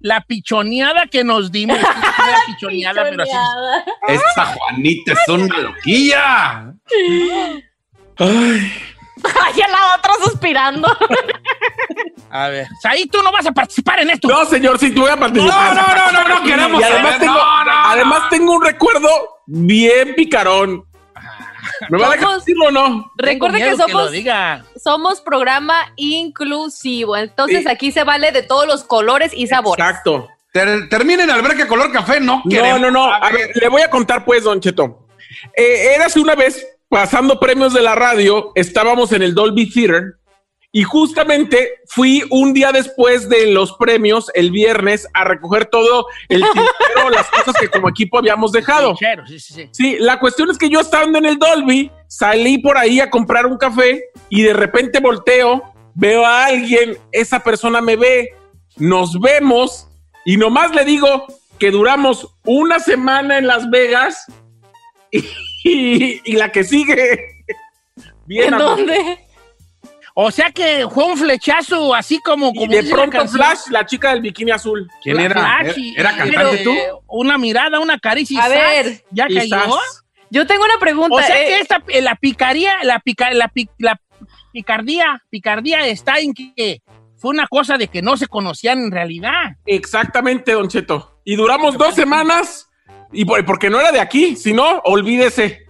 [0.00, 1.78] la pichoneada que nos dimos.
[1.80, 3.32] la pichoneada, pero así.
[4.08, 6.74] Esa Juanita es una loquilla.
[8.18, 8.72] Ay,
[9.70, 10.88] la otra suspirando.
[12.30, 14.28] A ver, ahí tú no vas a participar en esto.
[14.28, 15.74] No, señor, sí, tú voy a participar.
[15.74, 17.20] No, no, no, no, no queremos Y además, saber.
[17.20, 19.08] tengo, No, no, además tengo un recuerdo
[19.46, 20.84] bien picarón.
[21.90, 23.12] ¿Me va a dejar Somos- decirlo o no?
[23.16, 24.64] Recuerde que miedo que somos, diga.
[24.82, 27.16] somos programa inclusivo.
[27.16, 27.68] Entonces Sí.
[27.70, 29.84] aquí se vale de todos los colores y sabores.
[29.84, 30.28] Exacto.
[30.52, 32.80] Ter- terminen alberca color café, no No, queremos.
[32.80, 33.12] no, no.
[33.12, 35.06] A ver, le voy a contar pues, Don Cheto.
[35.54, 40.14] Eh, érase una vez, pasando premios de la radio, estábamos en el Dolby Theater
[40.70, 46.42] y justamente fui un día después de los premios, el viernes, a recoger todo el
[46.52, 48.94] tintero, las cosas que como equipo habíamos dejado.
[48.94, 49.68] Chero, sí, sí, sí.
[49.72, 53.46] Sí, la cuestión es que yo estando en el Dolby, salí por ahí a comprar
[53.46, 55.62] un café y de repente volteo,
[55.94, 58.34] veo a alguien, esa persona me ve,
[58.76, 59.88] nos vemos
[60.24, 61.26] y nomás le digo
[61.58, 64.26] que duramos una semana en Las Vegas
[65.10, 65.24] y,
[65.64, 67.44] y- y la que sigue.
[68.26, 69.18] Bien, ¿En dónde?
[70.14, 73.28] O sea que fue un flechazo así como, Y como de la pronto.
[73.28, 74.90] Flash, la chica del bikini azul.
[75.02, 75.60] ¿Quién era?
[75.60, 76.74] Flash y- ¿Era y- cantante eh, tú?
[77.06, 78.36] Una mirada, una caricia.
[78.36, 79.04] y A ver.
[79.12, 79.78] ¿Ya cayó?
[80.30, 81.14] Yo tengo una pregunta.
[81.16, 83.98] O sea eh, que esta, eh, la picaría, la, pica, la, pi- la
[84.52, 86.82] picardía, picardía está en que
[87.16, 89.56] fue una cosa de que no se conocían en realidad.
[89.66, 91.20] Exactamente, Don Cheto.
[91.24, 92.67] Y duramos dos semanas
[93.12, 95.66] y por- porque no era de aquí, si no, olvídese.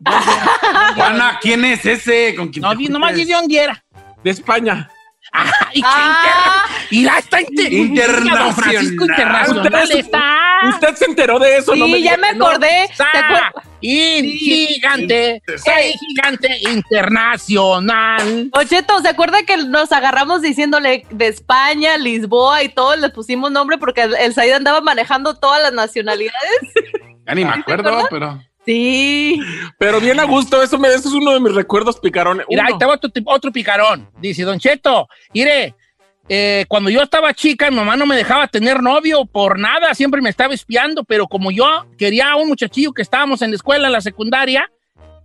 [0.94, 2.34] Juana, ¿quién es ese?
[2.36, 3.14] ¿Con quién No, nomás juntas?
[3.16, 3.84] di de dónde era.
[4.22, 4.90] De España.
[5.32, 6.22] Ah, y, Ah.
[6.70, 8.54] inter- y la está inter- Internacional.
[8.54, 10.32] Francisco Internacional Usted- está.
[10.70, 12.46] Usted se enteró de eso, sí, no me ya me no.
[12.46, 12.84] acordé.
[12.84, 14.66] Está ¿Se acuer- in- Sí.
[14.68, 15.70] gigante, Sí.
[15.98, 18.48] gigante internacional.
[18.52, 22.96] Ocheto, ¿se acuerda que nos agarramos diciéndole de España, Lisboa y todo?
[22.96, 26.60] Le pusimos nombre porque el, el Said andaba manejando todas las nacionalidades.
[27.26, 28.42] Ya ni me acuerdo, pero.
[28.66, 29.40] Sí.
[29.78, 32.46] Pero bien a gusto, eso, me, eso es uno de mis recuerdos picarones.
[32.48, 34.10] Mira, ahí te va otro, otro picarón.
[34.18, 35.74] Dice, Don Cheto, mire,
[36.28, 40.20] eh, cuando yo estaba chica, mi mamá no me dejaba tener novio por nada, siempre
[40.20, 43.86] me estaba espiando, pero como yo quería a un muchachillo que estábamos en la escuela,
[43.86, 44.68] en la secundaria,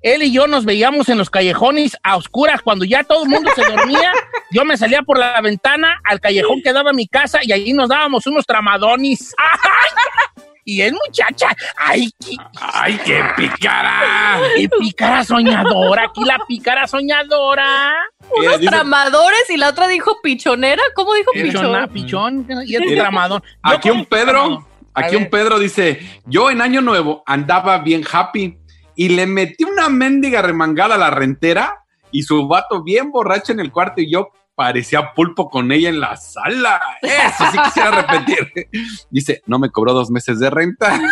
[0.02, 2.62] él y yo nos veíamos en los callejones a oscuras.
[2.62, 4.12] Cuando ya todo el mundo se dormía,
[4.52, 7.90] yo me salía por la ventana al callejón que daba mi casa y allí nos
[7.90, 9.34] dábamos unos tramadonis.
[10.64, 11.48] Y es muchacha,
[11.78, 14.40] ¡ay, qué, ¡Ay, qué picara!
[14.56, 16.04] qué pícara soñadora!
[16.04, 17.92] Aquí la pícara soñadora.
[18.38, 20.82] Unos dice- tramadores y la otra dijo pichonera.
[20.96, 21.90] ¿Cómo dijo pichón?
[21.92, 23.42] pichón, y el tramador.
[23.44, 24.06] Yo Aquí un.
[24.06, 25.30] Pedro, aquí un.
[25.30, 28.58] Pedro dice, yo en Año Nuevo andaba bien happy
[28.96, 33.60] y le metí una mendiga remangada a la rentera y su vato bien borracho en
[33.62, 36.80] el cuarto y yo parecía pulpo con ella en la sala.
[37.02, 38.70] Eso sí quisiera repetir.
[39.10, 41.00] Dice, no me cobró dos meses de renta.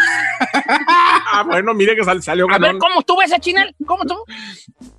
[1.32, 2.78] Ah, bueno, mire que sal- salió A ver.
[2.80, 3.76] ¿cómo estuvo esa chinel?
[3.86, 4.24] ¿Cómo estuvo?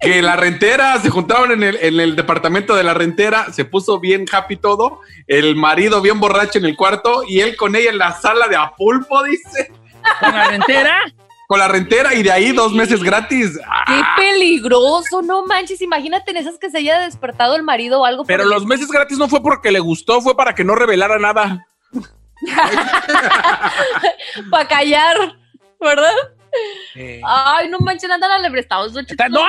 [0.01, 3.99] Que la rentera, se juntaron en el, en el departamento de la rentera, se puso
[3.99, 7.99] bien happy todo, el marido bien borracho en el cuarto y él con ella en
[7.99, 9.73] la sala de a pulpo, dice,
[10.21, 11.01] Con la rentera.
[11.51, 13.59] Con la rentera y de ahí dos meses gratis.
[13.67, 15.83] Ah, Qué peligroso, no manches.
[15.83, 18.25] Imagínate en esas que se haya despertado el marido o algo.
[18.25, 20.77] Pero por el- los meses gratis no fue porque le gustó, fue para que no
[20.77, 21.67] revelara nada.
[24.49, 25.17] Para callar,
[25.81, 26.13] ¿verdad?
[26.95, 28.93] Eh, Ay, no manches, andan alebrestados.
[28.93, 29.29] Don Cheto.
[29.31, 29.41] no,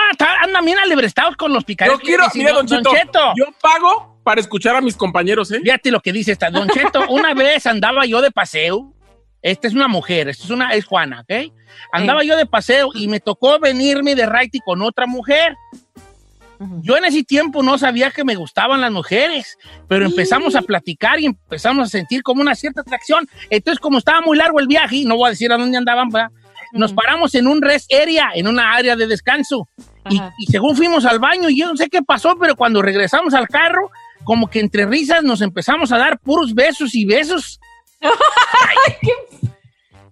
[0.42, 1.94] andan bien alebrestados con los picares.
[1.94, 5.60] Yo quiero, mira, Don Cheto, yo pago para escuchar a mis compañeros, ¿eh?
[5.64, 6.50] Fíjate lo que dice esta.
[6.50, 8.92] Don Cheto, una vez andaba yo de paseo.
[9.42, 11.52] Esta es una mujer, esta es una, es Juana, ¿ok?
[11.92, 15.56] Andaba yo de paseo y me tocó venirme de raite con otra mujer.
[16.82, 21.20] Yo en ese tiempo no sabía que me gustaban las mujeres, pero empezamos a platicar
[21.20, 23.28] y empezamos a sentir como una cierta atracción.
[23.50, 26.10] Entonces, como estaba muy largo el viaje, y no voy a decir a dónde andaban,
[26.74, 29.68] nos paramos en un rest area, en una área de descanso.
[30.08, 33.48] Y, y según fuimos al baño, yo no sé qué pasó, pero cuando regresamos al
[33.48, 33.90] carro,
[34.24, 37.60] como que entre risas nos empezamos a dar puros besos y besos.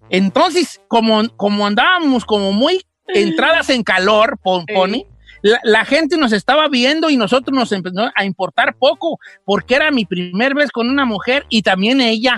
[0.09, 5.05] Entonces, como, como andábamos como muy entradas en calor, pon- pone,
[5.41, 9.91] la, la gente nos estaba viendo y nosotros nos empezó a importar poco, porque era
[9.91, 12.37] mi primer vez con una mujer y también ella.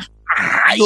[0.66, 0.80] Ay,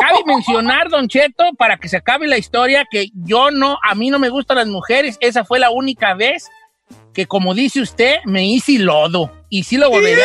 [0.00, 4.10] Cabe mencionar, Don Cheto, para que se acabe la historia, que yo no, a mí
[4.10, 5.18] no me gustan las mujeres.
[5.20, 6.48] Esa fue la única vez
[7.14, 9.30] que, como dice usted, me hice lodo.
[9.48, 10.18] Y sí lo a repetir.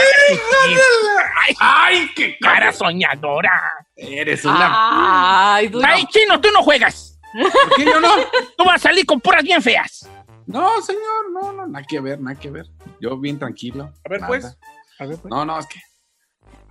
[1.38, 3.62] Ay, ¡Ay, qué cara soñadora!
[3.96, 5.56] Eres una.
[5.56, 5.88] Ay, duro.
[5.88, 7.20] Ay, chino, tú no juegas.
[7.32, 8.10] ¿Por qué yo no?
[8.58, 10.10] Tú vas a salir con puras bien feas.
[10.48, 12.66] No, señor, no, no, nada que ver, nada que ver.
[13.00, 13.94] Yo bien tranquilo.
[14.04, 14.28] A ver, nada.
[14.28, 14.58] pues.
[15.26, 15.80] No, no, es que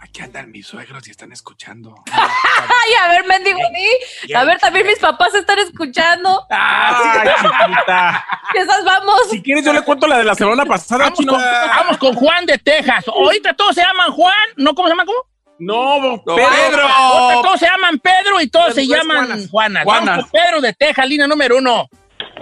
[0.09, 1.94] aquí andan mis suegros y están escuchando.
[2.12, 4.35] Ay, a ver, mendigo, di.
[4.35, 6.47] A ver, también mis papás están escuchando.
[6.51, 6.94] Ay,
[7.42, 8.25] chiquita.
[8.53, 9.21] Que esas vamos.
[9.31, 11.33] Si quieres, yo le cuento la de la semana pasada, Vamos chino.
[11.35, 13.05] con, vamos con Juan de Texas.
[13.14, 14.75] Ahorita todos se llaman Juan, ¿no?
[14.75, 15.05] ¿Cómo se llaman?
[15.07, 15.18] ¿Cómo?
[15.59, 16.88] No, Pedro.
[16.88, 19.51] Ahorita todos se llaman Pedro y todos se llaman Juanas.
[19.51, 19.85] Juanas.
[19.85, 20.07] Juanas.
[20.07, 21.88] Vamos con Pedro de Texas, línea número uno.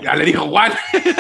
[0.00, 0.72] Ya le dijo Juan.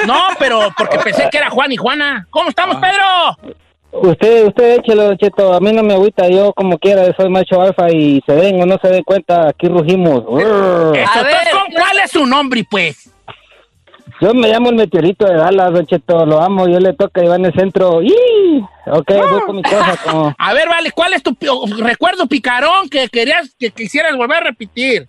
[0.06, 2.26] No, pero porque pensé que era Juan y Juana.
[2.30, 3.56] ¿Cómo estamos, Pedro?
[3.92, 5.54] Usted, usted échelo, Cheto.
[5.54, 6.28] A mí no me agüita.
[6.28, 9.68] Yo, como quiera, soy macho alfa y se den o no se den cuenta, aquí
[9.68, 10.18] rugimos.
[10.18, 10.98] Esto, A ver.
[10.98, 13.10] entonces, ¿cómo- ¿Cuál es su nombre, pues?
[14.20, 16.24] Yo me llamo el meteorito de Dallas, Don Cheto.
[16.26, 16.68] Lo amo.
[16.68, 18.02] Yo le toca y va en el centro.
[18.02, 18.14] ¡Y!
[18.86, 19.96] Ok, voy con mi cosa.
[20.04, 20.34] Como...
[20.38, 21.36] A ver, vale, ¿cuál es tu
[21.78, 25.06] recuerdo picarón que querías que quisieras volver a repetir?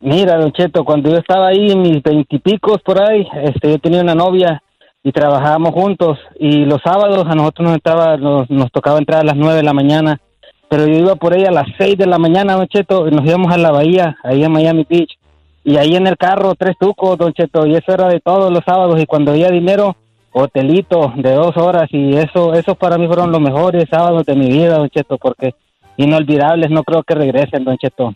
[0.00, 4.00] Mira, Don Cheto, cuando yo estaba ahí en mis veintipicos por ahí, este, yo tenía
[4.00, 4.62] una novia
[5.02, 6.18] y trabajábamos juntos.
[6.38, 9.62] Y los sábados a nosotros nos, entraba, nos, nos tocaba entrar a las nueve de
[9.62, 10.20] la mañana.
[10.68, 13.26] Pero yo iba por ella a las seis de la mañana, Don Cheto, y nos
[13.26, 15.18] íbamos a la bahía, ahí en Miami Beach.
[15.64, 18.64] Y ahí en el carro, tres tucos, Don Cheto, y eso era de todos los
[18.64, 19.00] sábados.
[19.00, 19.96] Y cuando había dinero,
[20.32, 21.88] hotelito de dos horas.
[21.90, 25.54] Y eso, esos para mí fueron los mejores sábados de mi vida, Don Cheto, porque
[25.96, 28.14] inolvidables, no creo que regresen, Don Cheto.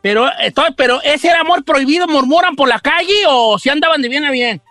[0.00, 4.08] Pero, estoy, pero ese era amor prohibido, murmuran por la calle o si andaban de
[4.08, 4.62] bien a bien.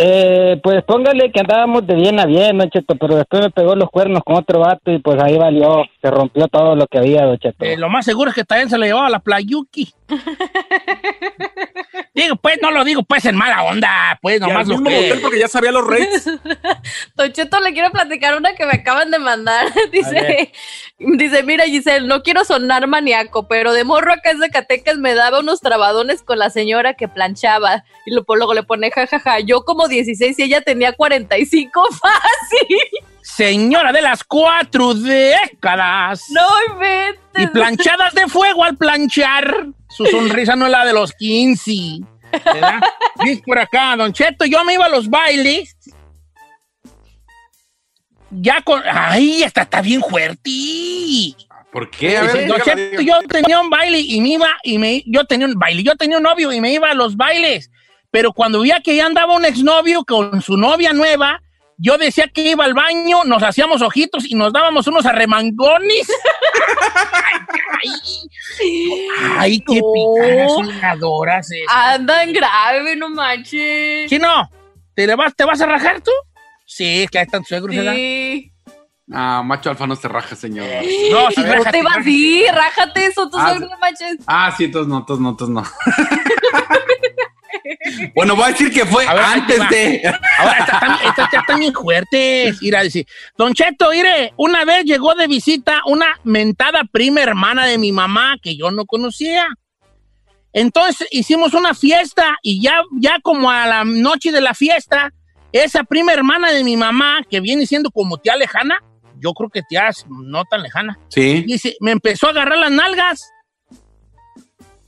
[0.00, 3.74] Eh, pues póngale que andábamos de bien a bien, Don Cheto, pero después me pegó
[3.74, 7.24] los cuernos con otro vato y pues ahí valió, se rompió todo lo que había,
[7.24, 7.64] Don Cheto.
[7.64, 9.92] Eh, lo más seguro es que también se le llevaba a la playuki.
[12.14, 15.18] digo, pues, no lo digo pues en mala onda, pues nomás lo que...
[15.20, 16.26] porque ya sabía los rates.
[17.16, 19.66] Don Cheto, le quiero platicar una que me acaban de mandar.
[19.92, 20.52] Dice,
[20.98, 25.40] dice, mira Giselle, no quiero sonar maníaco, pero de morro acá en Zacatecas me daba
[25.40, 27.84] unos trabadones con la señora que planchaba.
[28.06, 32.78] Y lo- luego le pone jajaja, yo como 16 y ella tenía 45 fácil.
[33.22, 36.24] Señora de las cuatro décadas.
[36.30, 37.18] No inventes.
[37.36, 39.66] Y planchadas de fuego al planchar.
[39.88, 41.72] Su sonrisa no es la de los 15.
[42.32, 42.80] ¿verdad?
[43.24, 45.76] Dice por acá, Don Cheto, yo me iba a los bailes.
[48.30, 48.82] Ya con.
[48.84, 50.50] ¡Ay, esta está bien fuerte!
[51.72, 52.16] ¿Por qué?
[52.16, 55.24] A Dice, ver, Don Cheto, yo tenía un baile y me iba, y me, yo
[55.24, 57.70] tenía un baile, yo tenía un novio y me iba a los bailes.
[58.10, 61.42] Pero cuando veía que ya andaba un exnovio con su novia nueva,
[61.76, 66.08] yo decía que iba al baño, nos hacíamos ojitos y nos dábamos unos arremangones.
[67.82, 67.90] ay,
[68.60, 69.92] ay, ay, qué No.
[69.92, 70.52] picadas.
[71.68, 74.08] Andan grave, no manches.
[74.08, 74.48] Chino,
[74.94, 76.10] ¿te, le vas, ¿te vas a rajar tú?
[76.66, 77.92] Sí, es que ahí están tus suegros, ¿verdad?
[77.94, 78.52] Sí.
[79.10, 80.66] Ah, macho alfa no se raja, señor.
[81.10, 82.10] No, sí, No rájate, te vas a rájate.
[82.10, 84.16] ir, rájate eso, tus Ah, suegros, no manches.
[84.26, 85.62] Ah, sí, entonces no, entonces no, entonces no.
[88.14, 90.02] bueno, voy a decir que fue ver, antes de.
[90.38, 92.62] Ahora, estas están, estas ya están bien fuertes.
[92.62, 97.66] Ir a decir, Don Cheto, mire, una vez llegó de visita una mentada prima hermana
[97.66, 99.46] de mi mamá que yo no conocía.
[100.52, 105.12] Entonces hicimos una fiesta y ya, ya como a la noche de la fiesta,
[105.52, 108.78] esa prima hermana de mi mamá, que viene siendo como tía lejana,
[109.20, 111.42] yo creo que tía no tan lejana, Sí.
[111.46, 113.30] dice, me empezó a agarrar las nalgas.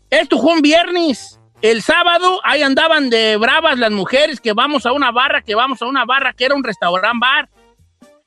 [0.09, 1.40] Esto fue un viernes.
[1.63, 5.83] El sábado ahí andaban de bravas las mujeres que vamos a una barra, que vamos
[5.83, 7.51] a una barra que era un restaurante bar.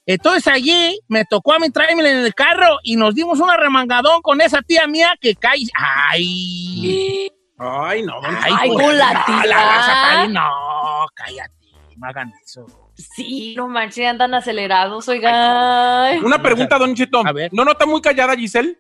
[0.06, 4.22] Entonces allí me tocó a mí traerme en el carro y nos dimos una remangadón
[4.22, 5.62] con esa tía mía que cae.
[5.74, 7.32] ¡Ay!
[7.58, 8.74] Ay, no, don Ay, Cheto.
[8.74, 9.46] con la no, tía.
[9.46, 11.54] la raza Cali, no, cállate,
[11.96, 12.66] no hagan eso.
[12.96, 16.24] Sí, no manches, andan acelerados, oigan.
[16.24, 17.26] Una pregunta, don Cheto.
[17.26, 17.50] A ver.
[17.54, 18.78] ¿No nota muy callada, Giselle?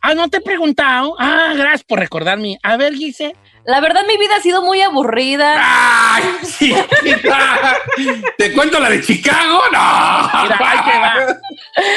[0.00, 1.14] Ah, no te he preguntado.
[1.18, 2.58] Ah, gracias por recordarme.
[2.62, 3.36] A ver, Gise.
[3.66, 5.56] La verdad, mi vida ha sido muy aburrida.
[5.58, 6.74] ¡Ay, sí!
[8.38, 9.60] ¿Te cuento la de Chicago?
[9.72, 10.42] ¡No!
[10.42, 11.36] Mira, ahí te va.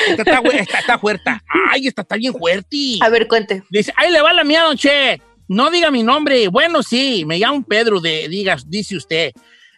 [0.10, 1.32] Esta está, fu- esta está fuerte.
[1.71, 2.97] Ay, esta está bien fuerte.
[3.01, 3.63] A ver, cuente.
[3.69, 5.21] Dice, ahí le va la mía, don Che.
[5.47, 6.47] No diga mi nombre.
[6.47, 9.31] Bueno, sí, me llamo Pedro, de, digas, dice usted.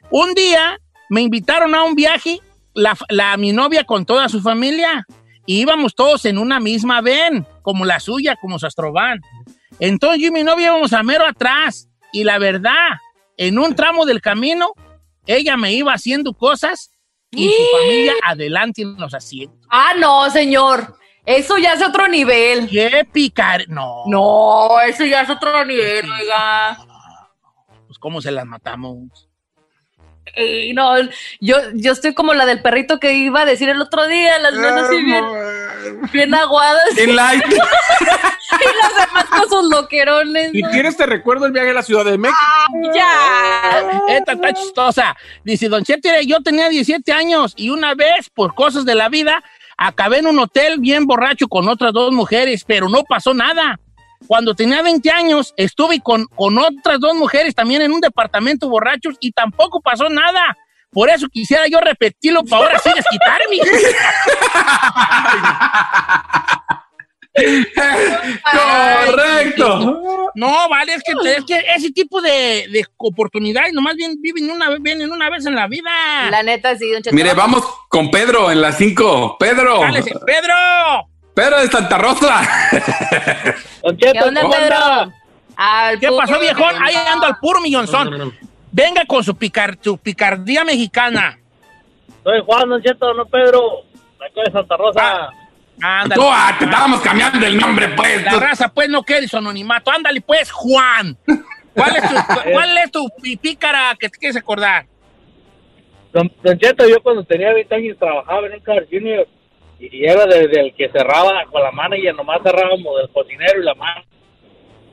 [0.09, 0.77] Un día
[1.09, 2.39] me invitaron a un viaje,
[2.73, 5.05] la, la- mi novia con toda su familia,
[5.45, 9.19] y íbamos todos en una misma ven, como la suya, como su.
[9.81, 12.99] Entonces yo y mi novia íbamos a mero atrás, y la verdad,
[13.35, 14.73] en un tramo del camino,
[15.25, 16.91] ella me iba haciendo cosas
[17.31, 19.59] y su familia adelante en los asientos.
[19.69, 20.97] Ah, no, señor.
[21.25, 22.69] Eso ya es otro nivel.
[22.69, 23.65] ¡Qué picar!
[23.69, 24.03] No.
[24.05, 26.77] No, eso ya es otro nivel, oiga.
[27.87, 29.29] Pues, ¿cómo se las matamos?
[30.73, 30.95] No,
[31.39, 34.53] yo, yo estoy como la del perrito que iba a decir el otro día, las
[34.53, 35.25] manos así bien,
[36.13, 36.97] bien aguadas.
[36.97, 37.43] En light.
[38.89, 40.51] demás con sus loquerones.
[40.51, 40.69] Si ¿no?
[40.69, 42.39] quieres, te recuerdo el viaje a la Ciudad de México.
[42.93, 44.01] Ya.
[44.09, 45.15] Esta está chistosa.
[45.43, 49.43] Dice, Don Chete, yo tenía 17 años y una vez, por cosas de la vida,
[49.77, 53.79] acabé en un hotel bien borracho con otras dos mujeres, pero no pasó nada.
[54.27, 59.15] Cuando tenía 20 años, estuve con, con otras dos mujeres también en un departamento borrachos
[59.19, 60.57] y tampoco pasó nada.
[60.91, 63.57] Por eso quisiera yo repetirlo para ahora sí desquitarme.
[69.05, 70.01] Correcto.
[70.35, 74.69] No, vale, es que, es que ese tipo de, de oportunidades nomás bien, viven, una,
[74.69, 75.89] vez- vienen una vez en la vida.
[76.29, 77.15] La neta, sí, don Cheto.
[77.15, 79.37] Mire, vamos con Pedro en las 5.
[79.39, 79.81] Pedro.
[79.81, 81.07] Cálese, ¡Pedro!
[81.33, 82.41] Pedro de Santa Rosa.
[83.97, 85.13] ¿Qué onda, Pedro?
[85.55, 86.75] Al ¿Qué pasó, viejón?
[86.81, 88.33] Ahí ando al puro millonzón.
[88.71, 91.37] Venga con su, picar, su picardía mexicana.
[92.23, 93.83] Soy Juan, Don Cheto, no Pedro.
[94.19, 95.29] De acá de Santa Rosa.
[95.81, 96.21] Ándale.
[96.21, 98.23] Tú, ah, te estábamos cambiando el nombre, pues.
[98.23, 99.91] La raza, pues, no quiere su anonimato.
[99.91, 101.17] Ándale, pues, Juan.
[101.73, 102.15] ¿Cuál es tu,
[102.51, 103.07] cuál es tu
[103.39, 104.85] pícara que te quieres acordar?
[106.13, 109.27] Don, Don Cheto, yo cuando tenía 20 años trabajaba en un Car Junior
[109.79, 113.65] y era desde el que cerraba con la mano y nomás cerrábamos del cocinero y
[113.65, 114.01] la mano.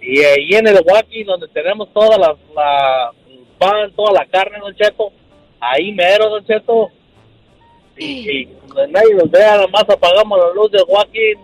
[0.00, 3.10] Y ahí en el Wacky, donde tenemos toda la, la
[3.58, 5.12] pan, toda la carne, Don Cheto,
[5.60, 6.90] ahí mero, Don Cheto.
[7.96, 11.34] Y, y donde nadie nos vea, nada más apagamos la luz del Wacky.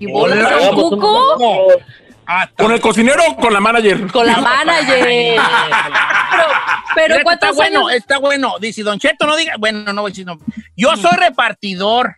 [0.00, 0.30] ¿Y un-
[2.56, 4.10] ¿Con el cocinero o con la manager?
[4.10, 5.04] Con la manager.
[6.30, 6.44] pero,
[6.94, 8.54] pero Mira, ¿cuántos está bueno, está bueno.
[8.58, 9.54] Dice Don Cheto, no diga.
[9.58, 10.38] Bueno, no voy a decir no.
[10.76, 12.16] Yo soy repartidor.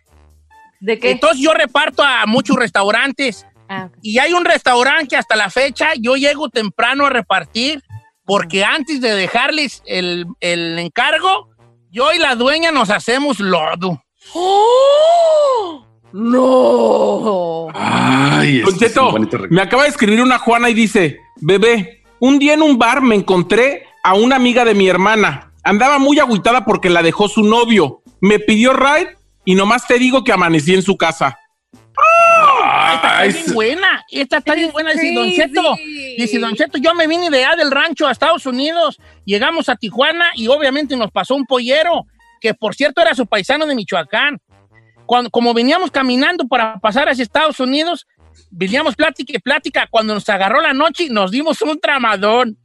[0.79, 1.11] ¿De qué?
[1.11, 3.45] Entonces yo reparto a muchos restaurantes.
[3.67, 3.89] Ah.
[4.01, 7.83] Y hay un restaurante que hasta la fecha yo llego temprano a repartir
[8.23, 11.49] porque antes de dejarles el, el encargo,
[11.91, 14.01] yo y la dueña nos hacemos lodo.
[14.33, 15.85] ¡Oh!
[16.13, 17.67] ¡No!
[17.73, 19.13] Ay, Don Cheto,
[19.49, 23.15] me acaba de escribir una Juana y dice, bebé, un día en un bar me
[23.15, 25.51] encontré a una amiga de mi hermana.
[25.63, 28.01] Andaba muy agüitada porque la dejó su novio.
[28.21, 31.37] Me pidió ride y nomás te digo que amanecí en su casa.
[32.93, 35.75] Esta está bien buena, esta está bien buena, dice Don Cheto.
[36.17, 39.75] Dice Don Cheto, yo me vine de allá del rancho a Estados Unidos, llegamos a
[39.75, 42.05] Tijuana y obviamente nos pasó un pollero,
[42.39, 44.39] que por cierto era su paisano de Michoacán.
[45.05, 48.05] Cuando, como veníamos caminando para pasar hacia Estados Unidos,
[48.51, 49.87] veníamos plática y plática.
[49.89, 52.57] Cuando nos agarró la noche, nos dimos un tramadón.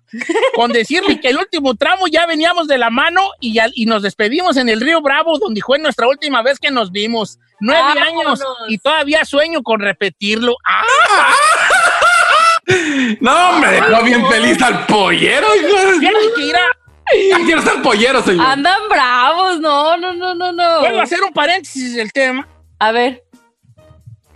[0.55, 4.03] Con decirle que el último tramo ya veníamos de la mano y, ya- y nos
[4.03, 7.39] despedimos en el Río Bravo, donde fue nuestra última vez que nos vimos.
[7.61, 8.41] Nueve Vámonos.
[8.43, 10.57] años y todavía sueño con repetirlo.
[10.67, 11.35] ¡Ah!
[13.21, 15.47] No, me dejó bien feliz al pollero.
[15.99, 16.61] Fíjate que irá.
[16.61, 16.82] Ya
[17.45, 18.47] quiero ser pollero, señor.
[18.47, 20.81] Andan bravos, no, no, no, no, no.
[20.81, 22.49] Puedo hacer un paréntesis del tema.
[22.79, 23.23] A ver.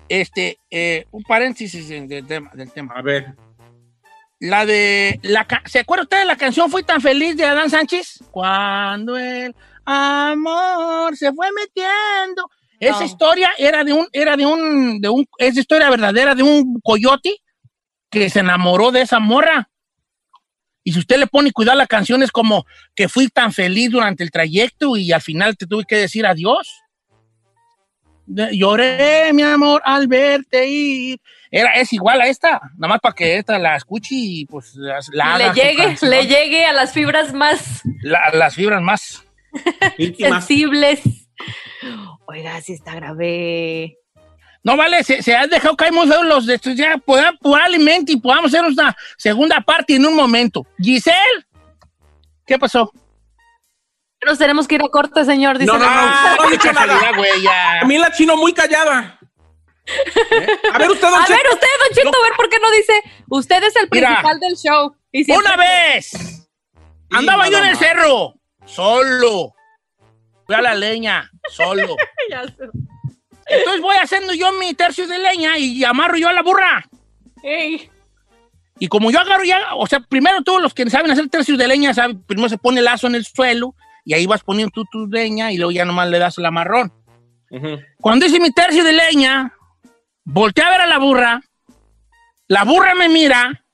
[0.09, 2.51] Este, eh, un paréntesis del tema.
[2.55, 2.95] Del tema.
[2.95, 3.35] A ver.
[4.39, 5.19] La de.
[5.23, 8.23] La, ¿Se acuerda usted de la canción Fui tan feliz de Adán Sánchez?
[8.31, 9.55] Cuando el
[9.85, 12.49] amor se fue metiendo.
[12.79, 16.79] Esa historia era de un, era de un, de un, es historia verdadera de un
[16.83, 17.37] coyote
[18.11, 19.71] que se enamoró de esa morra.
[20.87, 22.65] Y si usted le pone cuidado a la canción, es como
[22.95, 26.69] que fui tan feliz durante el trayecto y al final te tuve que decir adiós.
[28.25, 31.19] De- Lloré, mi amor, al verte ir.
[31.51, 35.39] Era, es igual a esta, nada más para que esta la escuche y pues la
[35.39, 36.11] le llegue, canción.
[36.13, 39.25] le llegue a las fibras más La- las fibras más.
[40.19, 41.01] sensibles.
[42.29, 43.97] Oiga, si está grave.
[44.67, 46.75] No vale, se, se han dejado caer muy feos los de estos.
[46.75, 50.67] Ya poda- probablemente y podamos hacer una segunda parte en un momento.
[50.77, 51.47] Giselle,
[52.45, 52.91] ¿qué pasó?
[54.27, 55.57] Nos tenemos que ir a corte, señor.
[55.57, 57.13] Dice No, no, no, no dicho nada.
[57.17, 57.81] güey, ya.
[57.83, 59.21] A mí la chino muy callada.
[60.73, 62.93] A ver, usted, don A ver, usted, Don Cheto, a ver por qué no dice.
[63.29, 64.09] Usted es el Mira.
[64.09, 64.97] principal del show.
[65.13, 66.49] Y Una vez
[67.13, 69.55] andaba yo en el cerro, solo.
[70.45, 71.95] Fui a la leña, solo.
[72.31, 72.65] Ya sé.
[73.49, 76.85] Entonces voy haciendo yo mi tercio de leña y amarro yo a la burra.
[77.43, 77.91] Ey.
[78.79, 81.67] Y como yo agarro ya, o sea, primero todos los que saben hacer tercios de
[81.67, 83.75] leña, saben, primero se pone el lazo en el suelo
[84.05, 86.93] y ahí vas poniendo tú tu leña y luego ya nomás le das el amarrón.
[88.01, 89.55] Cuando hice mi tercio de leña,
[90.25, 91.41] volteé a ver a la burra,
[92.49, 93.65] la burra me mira,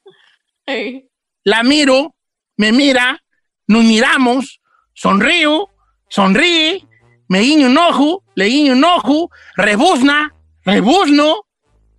[0.66, 1.08] Ey.
[1.42, 2.14] la miro,
[2.56, 3.22] me mira,
[3.66, 4.60] nos miramos,
[4.94, 5.68] sonrío,
[6.08, 6.86] sonríe,
[7.32, 10.34] me guiño un ojo, le guiño un ojo, rebuzna,
[10.66, 11.46] rebuzno,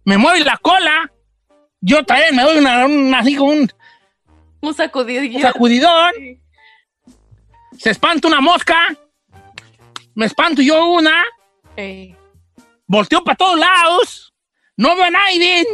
[0.05, 1.11] me mueve la cola,
[1.81, 3.67] yo también me doy una, una- así como un
[4.61, 6.11] Un sacudidón,
[7.79, 8.77] se espanta una mosca,
[10.13, 11.23] me espanto yo una,
[11.75, 12.15] Ey.
[12.85, 14.35] volteo para todos lados,
[14.77, 15.65] no veo a nadie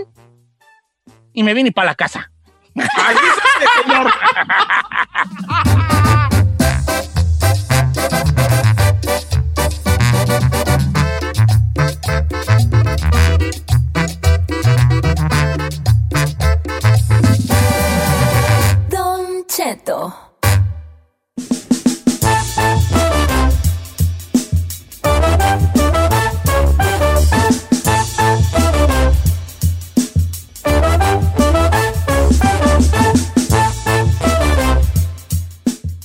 [1.33, 2.31] y me vine para la casa.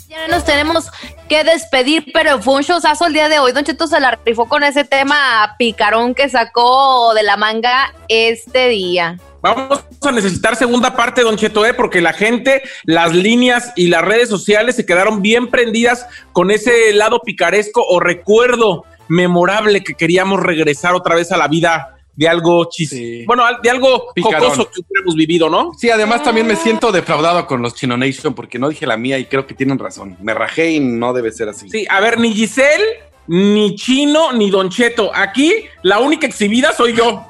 [0.09, 0.91] Ya nos tenemos
[1.29, 3.53] que despedir, pero fue un showzazo el día de hoy.
[3.53, 8.69] Don Cheto se la rifó con ese tema picarón que sacó de la manga este
[8.69, 9.19] día.
[9.45, 11.75] Vamos a necesitar segunda parte, Don Cheto, ¿eh?
[11.75, 16.95] porque la gente, las líneas y las redes sociales se quedaron bien prendidas con ese
[16.95, 22.71] lado picaresco o recuerdo memorable que queríamos regresar otra vez a la vida de algo
[22.71, 24.45] chis, bueno, de algo Picarón.
[24.45, 25.73] jocoso que hubiéramos vivido, ¿no?
[25.77, 29.19] Sí, además también me siento defraudado con los Chino Nation porque no dije la mía
[29.19, 30.17] y creo que tienen razón.
[30.23, 31.69] Me rajé y no debe ser así.
[31.69, 32.83] Sí, a ver, ni Giselle,
[33.27, 35.11] ni Chino, ni Don Cheto.
[35.15, 37.27] Aquí la única exhibida soy yo.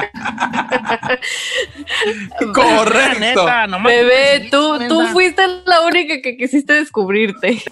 [2.54, 3.20] Correcto.
[3.20, 7.62] Neta, nomás- Bebé, tú, tú fuiste la única que quisiste descubrirte.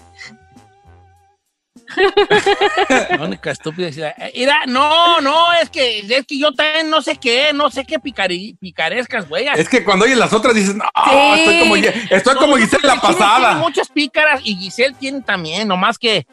[3.09, 3.87] La única estúpida.
[3.89, 7.83] eh, Mira, no, no, es que, es que yo también no sé qué, no sé
[7.83, 9.47] qué picari- picarescas, güey.
[9.55, 10.85] Es que cuando oyes las otras dices, no,
[11.33, 11.39] Sí.
[11.39, 13.55] estoy como, estoy como No, Giselle la Tiene pasada.
[13.55, 16.27] muchas pícaras y Giselle tiene también, nomás que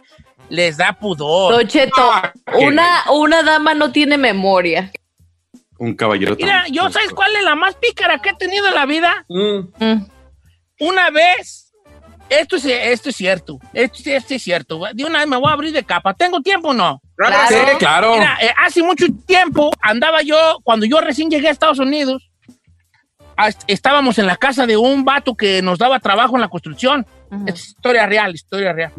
[0.51, 1.67] les da pudor.
[1.67, 2.13] Cheto,
[2.59, 4.91] una, una dama no tiene memoria.
[5.79, 6.37] Un caballero.
[6.39, 9.25] Mira, yo sabes cuál es la más pícara que he tenido en la vida.
[10.81, 11.73] Una vez,
[12.29, 14.81] esto es, esto es cierto, esto, esto es cierto.
[14.95, 16.15] De una vez me voy a abrir de capa.
[16.15, 17.01] ¿Tengo tiempo o no?
[17.17, 17.49] Claro.
[17.49, 18.13] Sí, claro.
[18.15, 22.31] Mira, eh, hace mucho tiempo andaba yo, cuando yo recién llegué a Estados Unidos,
[23.37, 27.07] a- estábamos en la casa de un vato que nos daba trabajo en la construcción.
[27.47, 28.93] Es historia real, historia real.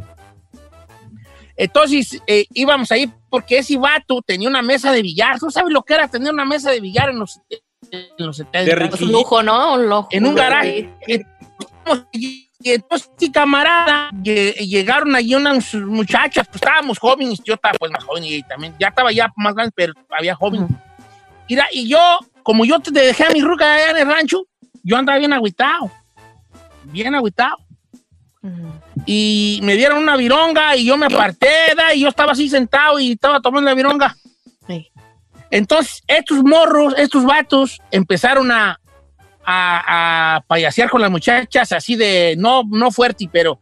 [1.56, 5.40] Entonces eh, íbamos ahí porque ese vato tenía una mesa de billar.
[5.40, 7.40] ¿Tú sabes lo que era tener una mesa de billar en los,
[7.92, 8.72] en los 70?
[8.96, 9.74] Es un lujo, ¿no?
[9.76, 10.08] Un lujo.
[10.12, 10.90] En un garaje.
[12.12, 17.76] Y, y entonces, sí, camarada, lle- llegaron allí unas muchachas, pues estábamos jóvenes, yo estaba
[17.80, 20.68] pues más joven y también, ya estaba ya más grande, pero había joven.
[21.50, 24.46] Mira, y yo, como yo te dejé a mi ruca allá en el rancho,
[24.84, 25.90] yo andaba bien agüitado,
[26.86, 27.56] bien agüitado.
[29.06, 33.00] Y me dieron una vironga y yo me aparté, da, y yo estaba así sentado
[33.00, 34.16] y estaba tomando la vironga.
[35.50, 38.80] Entonces, estos morros, estos vatos, empezaron a,
[39.46, 43.60] a, a payasear con las muchachas, así de, no, no fuerte, pero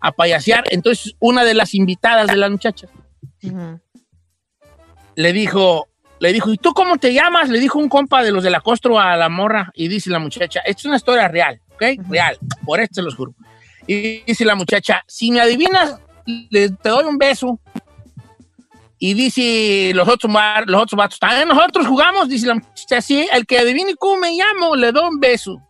[0.00, 0.64] a payasear.
[0.70, 2.90] Entonces, una de las invitadas de las muchachas
[5.14, 5.88] le dijo,
[6.20, 7.48] le dijo, ¿y tú cómo te llamas?
[7.48, 10.18] Le dijo un compa de los de la costro a la morra, y dice la
[10.18, 11.82] muchacha, esto es una historia real, ¿ok?
[12.08, 13.34] Real, por esto se los juro.
[13.86, 15.98] Y dice la muchacha, si me adivinas,
[16.50, 17.60] le- te doy un beso.
[18.98, 20.32] Y dice los otros,
[20.66, 24.32] los otros vatos, también nosotros jugamos, dice la muchacha, sí, el que adivine cómo me
[24.32, 25.60] llamo, le doy un beso.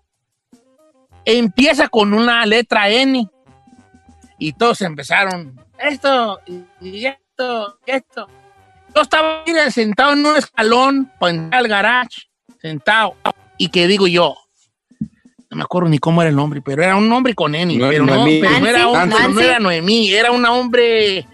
[1.24, 3.28] Empieza con una letra N.
[4.38, 6.40] Y todos empezaron, esto,
[6.80, 8.28] y esto, y esto.
[8.94, 12.28] Yo estaba sentado en un escalón, para entrar al garage,
[12.60, 13.16] sentado.
[13.58, 14.36] Y que digo yo,
[15.56, 17.74] no me acuerdo ni cómo era el nombre, pero era un nombre con N.
[17.76, 18.40] No- pero, no, Noemí.
[18.40, 18.78] pero no era,
[19.08, 21.26] pero no era Noemí, era un hombre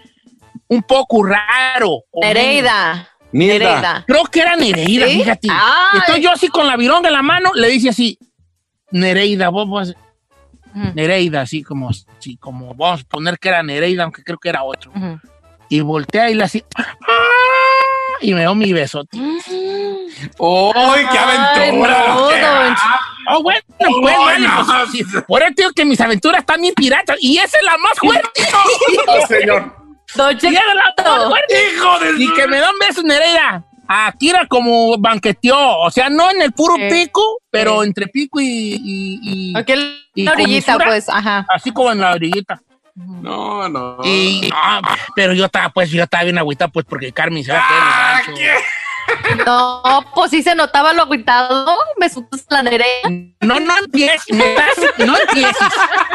[0.69, 2.03] un poco raro.
[2.13, 3.09] Nereida.
[3.33, 4.03] Nereida.
[4.07, 5.19] Creo que era Nereida, ¿Sí?
[5.19, 5.47] fíjate.
[5.51, 5.99] Ay.
[5.99, 8.17] Entonces yo así con la vironga en la mano le dice así,
[8.91, 9.95] Nereida, vos, vos-
[10.95, 14.63] Nereida, así como, así como vamos a poner que era Nereida, aunque creo que era
[14.63, 14.91] otro.
[15.69, 16.83] Y voltea y le así, ¡ah!
[18.21, 19.17] y me dio mi besote.
[19.17, 22.05] ¡Uy, qué aventura!
[22.07, 22.75] no, ¡Qué- don
[23.29, 24.65] Oh, bueno, pues, Oh, no.
[24.91, 25.23] pues.
[25.27, 27.17] Por eso digo que mis aventuras están bien piratas.
[27.21, 28.41] Y esa es la más fuerte.
[29.07, 29.75] Oh, señor.
[30.15, 31.55] Don Y esa es la más fuerte.
[31.75, 33.63] ¡Hijo de Y que me da un beso, Nereida.
[33.87, 35.79] Aquí era como banqueteó.
[35.79, 36.83] O sea, no en el puro Sí.
[36.89, 37.87] pico, pero Sí.
[37.87, 38.45] entre pico y.
[38.45, 39.79] y, y- Aquí en
[40.15, 41.45] y la orillita, comisura, pues, ajá.
[41.49, 42.61] Así como en la orillita.
[42.95, 43.97] No, no.
[44.03, 44.79] Y, ah,
[45.15, 48.35] pero yo estaba, pues, yo estaba bien agüitado, pues, porque Carmen se va a quedar
[49.45, 51.77] No, pues sí se notaba lo agüitado.
[51.97, 52.87] Me supuso la nerea.
[53.41, 55.67] No, no empieces, estás- no empieces.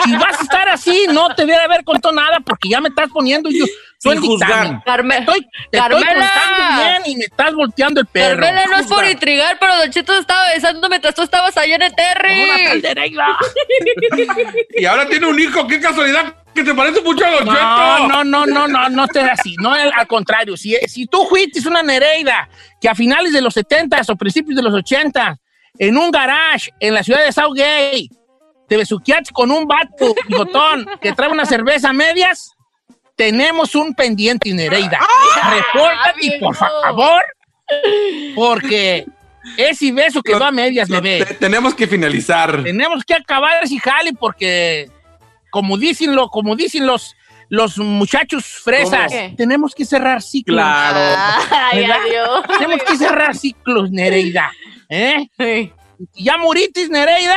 [0.05, 2.89] Si vas a estar así, no te voy a haber contado nada porque ya me
[2.89, 3.65] estás poniendo yo.
[4.01, 4.49] Soy Sin el juzgar.
[4.51, 4.81] dictamen.
[4.85, 5.19] Carmen.
[5.21, 5.41] Estoy,
[5.71, 6.33] te estoy Carmela.
[6.33, 8.41] contando bien y me estás volteando el perro.
[8.41, 11.83] Carmela, no es por intrigar, pero Don Cheto estaba besando mientras tú estabas allá en
[11.83, 12.81] el una Terry.
[12.83, 13.27] Nereida.
[14.75, 18.09] Y ahora tiene un hijo, qué casualidad, que te parece mucho a Don No, Cheto.
[18.09, 19.55] no, no, no, no, no estés así.
[19.61, 20.57] No, al contrario.
[20.57, 22.49] Si, si tú fuiste una Nereida
[22.81, 25.39] que a finales de los 70 o principios de los 80
[25.79, 28.09] en un garage en la ciudad de Southgate
[28.69, 32.53] te besuqueaste con un vato bigotón que trae una cerveza a medias,
[33.17, 34.99] tenemos un pendiente, Nereida.
[35.51, 37.23] Repórtate, por favor,
[38.35, 39.07] porque
[39.57, 41.25] ese beso quedó a medias, bebé.
[41.25, 42.63] Te- tenemos que finalizar.
[42.63, 44.91] Tenemos que acabar ese jale porque,
[45.51, 47.17] como dicen, lo, como dicen los,
[47.49, 49.37] los muchachos fresas, ¿Cómo?
[49.37, 50.57] tenemos que cerrar ciclos.
[50.57, 51.47] Claro.
[51.51, 52.45] Ay, adiós.
[52.59, 54.51] Tenemos que cerrar ciclos, Nereida.
[54.89, 55.29] ¿Eh?
[55.39, 55.73] Sí.
[56.15, 57.37] ¿Ya muritis, Nereida?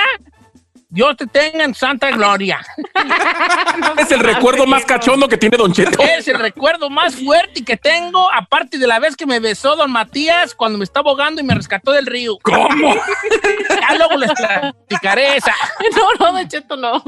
[0.91, 2.59] Dios te tenga en santa gloria.
[3.97, 6.01] Es el recuerdo más cachondo que tiene Don Cheto.
[6.03, 9.91] Es el recuerdo más fuerte que tengo, aparte de la vez que me besó Don
[9.91, 12.38] Matías cuando me estaba ahogando y me rescató del río.
[12.43, 12.93] ¿Cómo?
[12.93, 15.55] Ya luego les platicaré esa.
[15.95, 17.03] No, no, Don Cheto, no.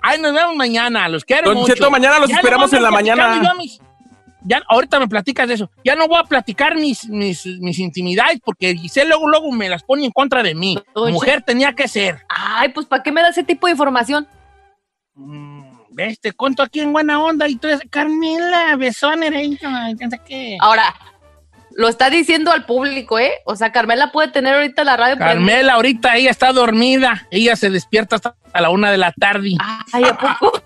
[0.00, 1.74] Ay, nos vemos mañana, los quiero Don mucho.
[1.74, 3.54] Cheto, mañana los Ya esperamos en la mañana.
[3.58, 3.80] mis-
[4.44, 5.70] ya, ahorita me platicas de eso.
[5.84, 9.84] Ya no voy a platicar mis, mis, mis intimidades porque Giselle luego, luego me las
[9.84, 10.76] pone en contra de mí.
[10.94, 12.22] Don Mujer tenía que ser.
[12.28, 14.26] Ay, pues ¿para qué me da ese tipo de información?
[15.90, 16.18] ¿Ves?
[16.20, 20.56] Te cuento aquí en buena onda y tú dices, Carmela, besón, eres sé qué.
[20.60, 20.92] Ahora,
[21.76, 23.32] lo está diciendo al público, ¿eh?
[23.44, 27.26] O sea, Carmela puede tener ahorita la radio Carmela, ahorita ella está dormida.
[27.30, 29.56] Ella se despierta hasta a la una de la tarde.
[29.92, 30.48] Ay, ¿a poco?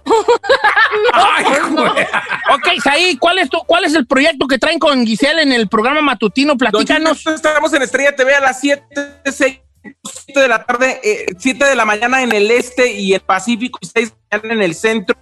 [2.55, 5.69] ok, Saí, ¿cuál es, tu, ¿cuál es el proyecto que traen con Giselle en el
[5.69, 6.57] programa matutino?
[6.57, 7.27] Platícanos.
[7.27, 8.85] Estamos en Estrella TV a las 7,
[9.25, 9.61] 6,
[10.27, 13.79] 7 de la tarde, eh, 7 de la mañana en el este y el Pacífico
[13.81, 15.17] y 6 de la mañana en el centro.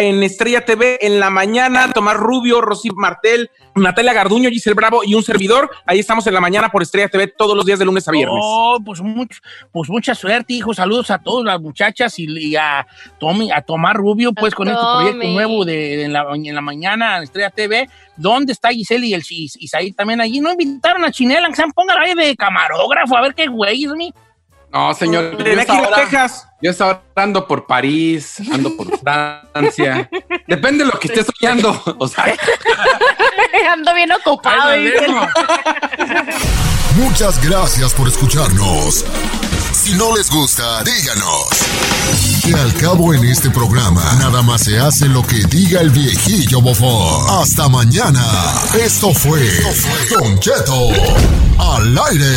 [0.00, 5.14] En Estrella TV en la mañana, Tomás Rubio, Rosy Martel, Natalia Garduño, Giselle Bravo y
[5.14, 5.70] un servidor.
[5.86, 8.38] Ahí estamos en la mañana por Estrella TV todos los días de lunes a viernes.
[8.40, 9.40] Oh, pues, mucho,
[9.72, 10.72] pues mucha suerte, hijo.
[10.72, 12.86] Saludos a todas las muchachas y, y a
[13.18, 16.60] Tommy, a Tomás Rubio, pues con este proyecto nuevo de, de en, la, en la
[16.60, 17.88] mañana en Estrella TV.
[18.16, 20.40] ¿Dónde está Giselle y el Said también allí?
[20.40, 21.48] ¿No invitaron a Chinela?
[21.48, 24.12] Que se ponga ahí de camarógrafo, a ver qué güey es mi.
[24.72, 25.36] No, señor.
[25.38, 26.44] Tenía yo que ir a ahora- Texas.
[26.60, 30.10] Yo estaba ando por París, ando por Francia.
[30.48, 31.80] Depende de lo que esté soñando.
[31.98, 32.24] O sea,
[33.72, 34.72] Ando bien ocupado.
[36.96, 39.04] Muchas gracias por escucharnos.
[39.72, 41.46] Si no les gusta, díganos.
[42.44, 46.60] Que al cabo en este programa, nada más se hace lo que diga el viejillo
[46.60, 47.40] bofón.
[47.40, 48.24] Hasta mañana.
[48.74, 49.40] Esto fue
[50.10, 50.88] Don Cheto
[51.58, 52.36] al aire.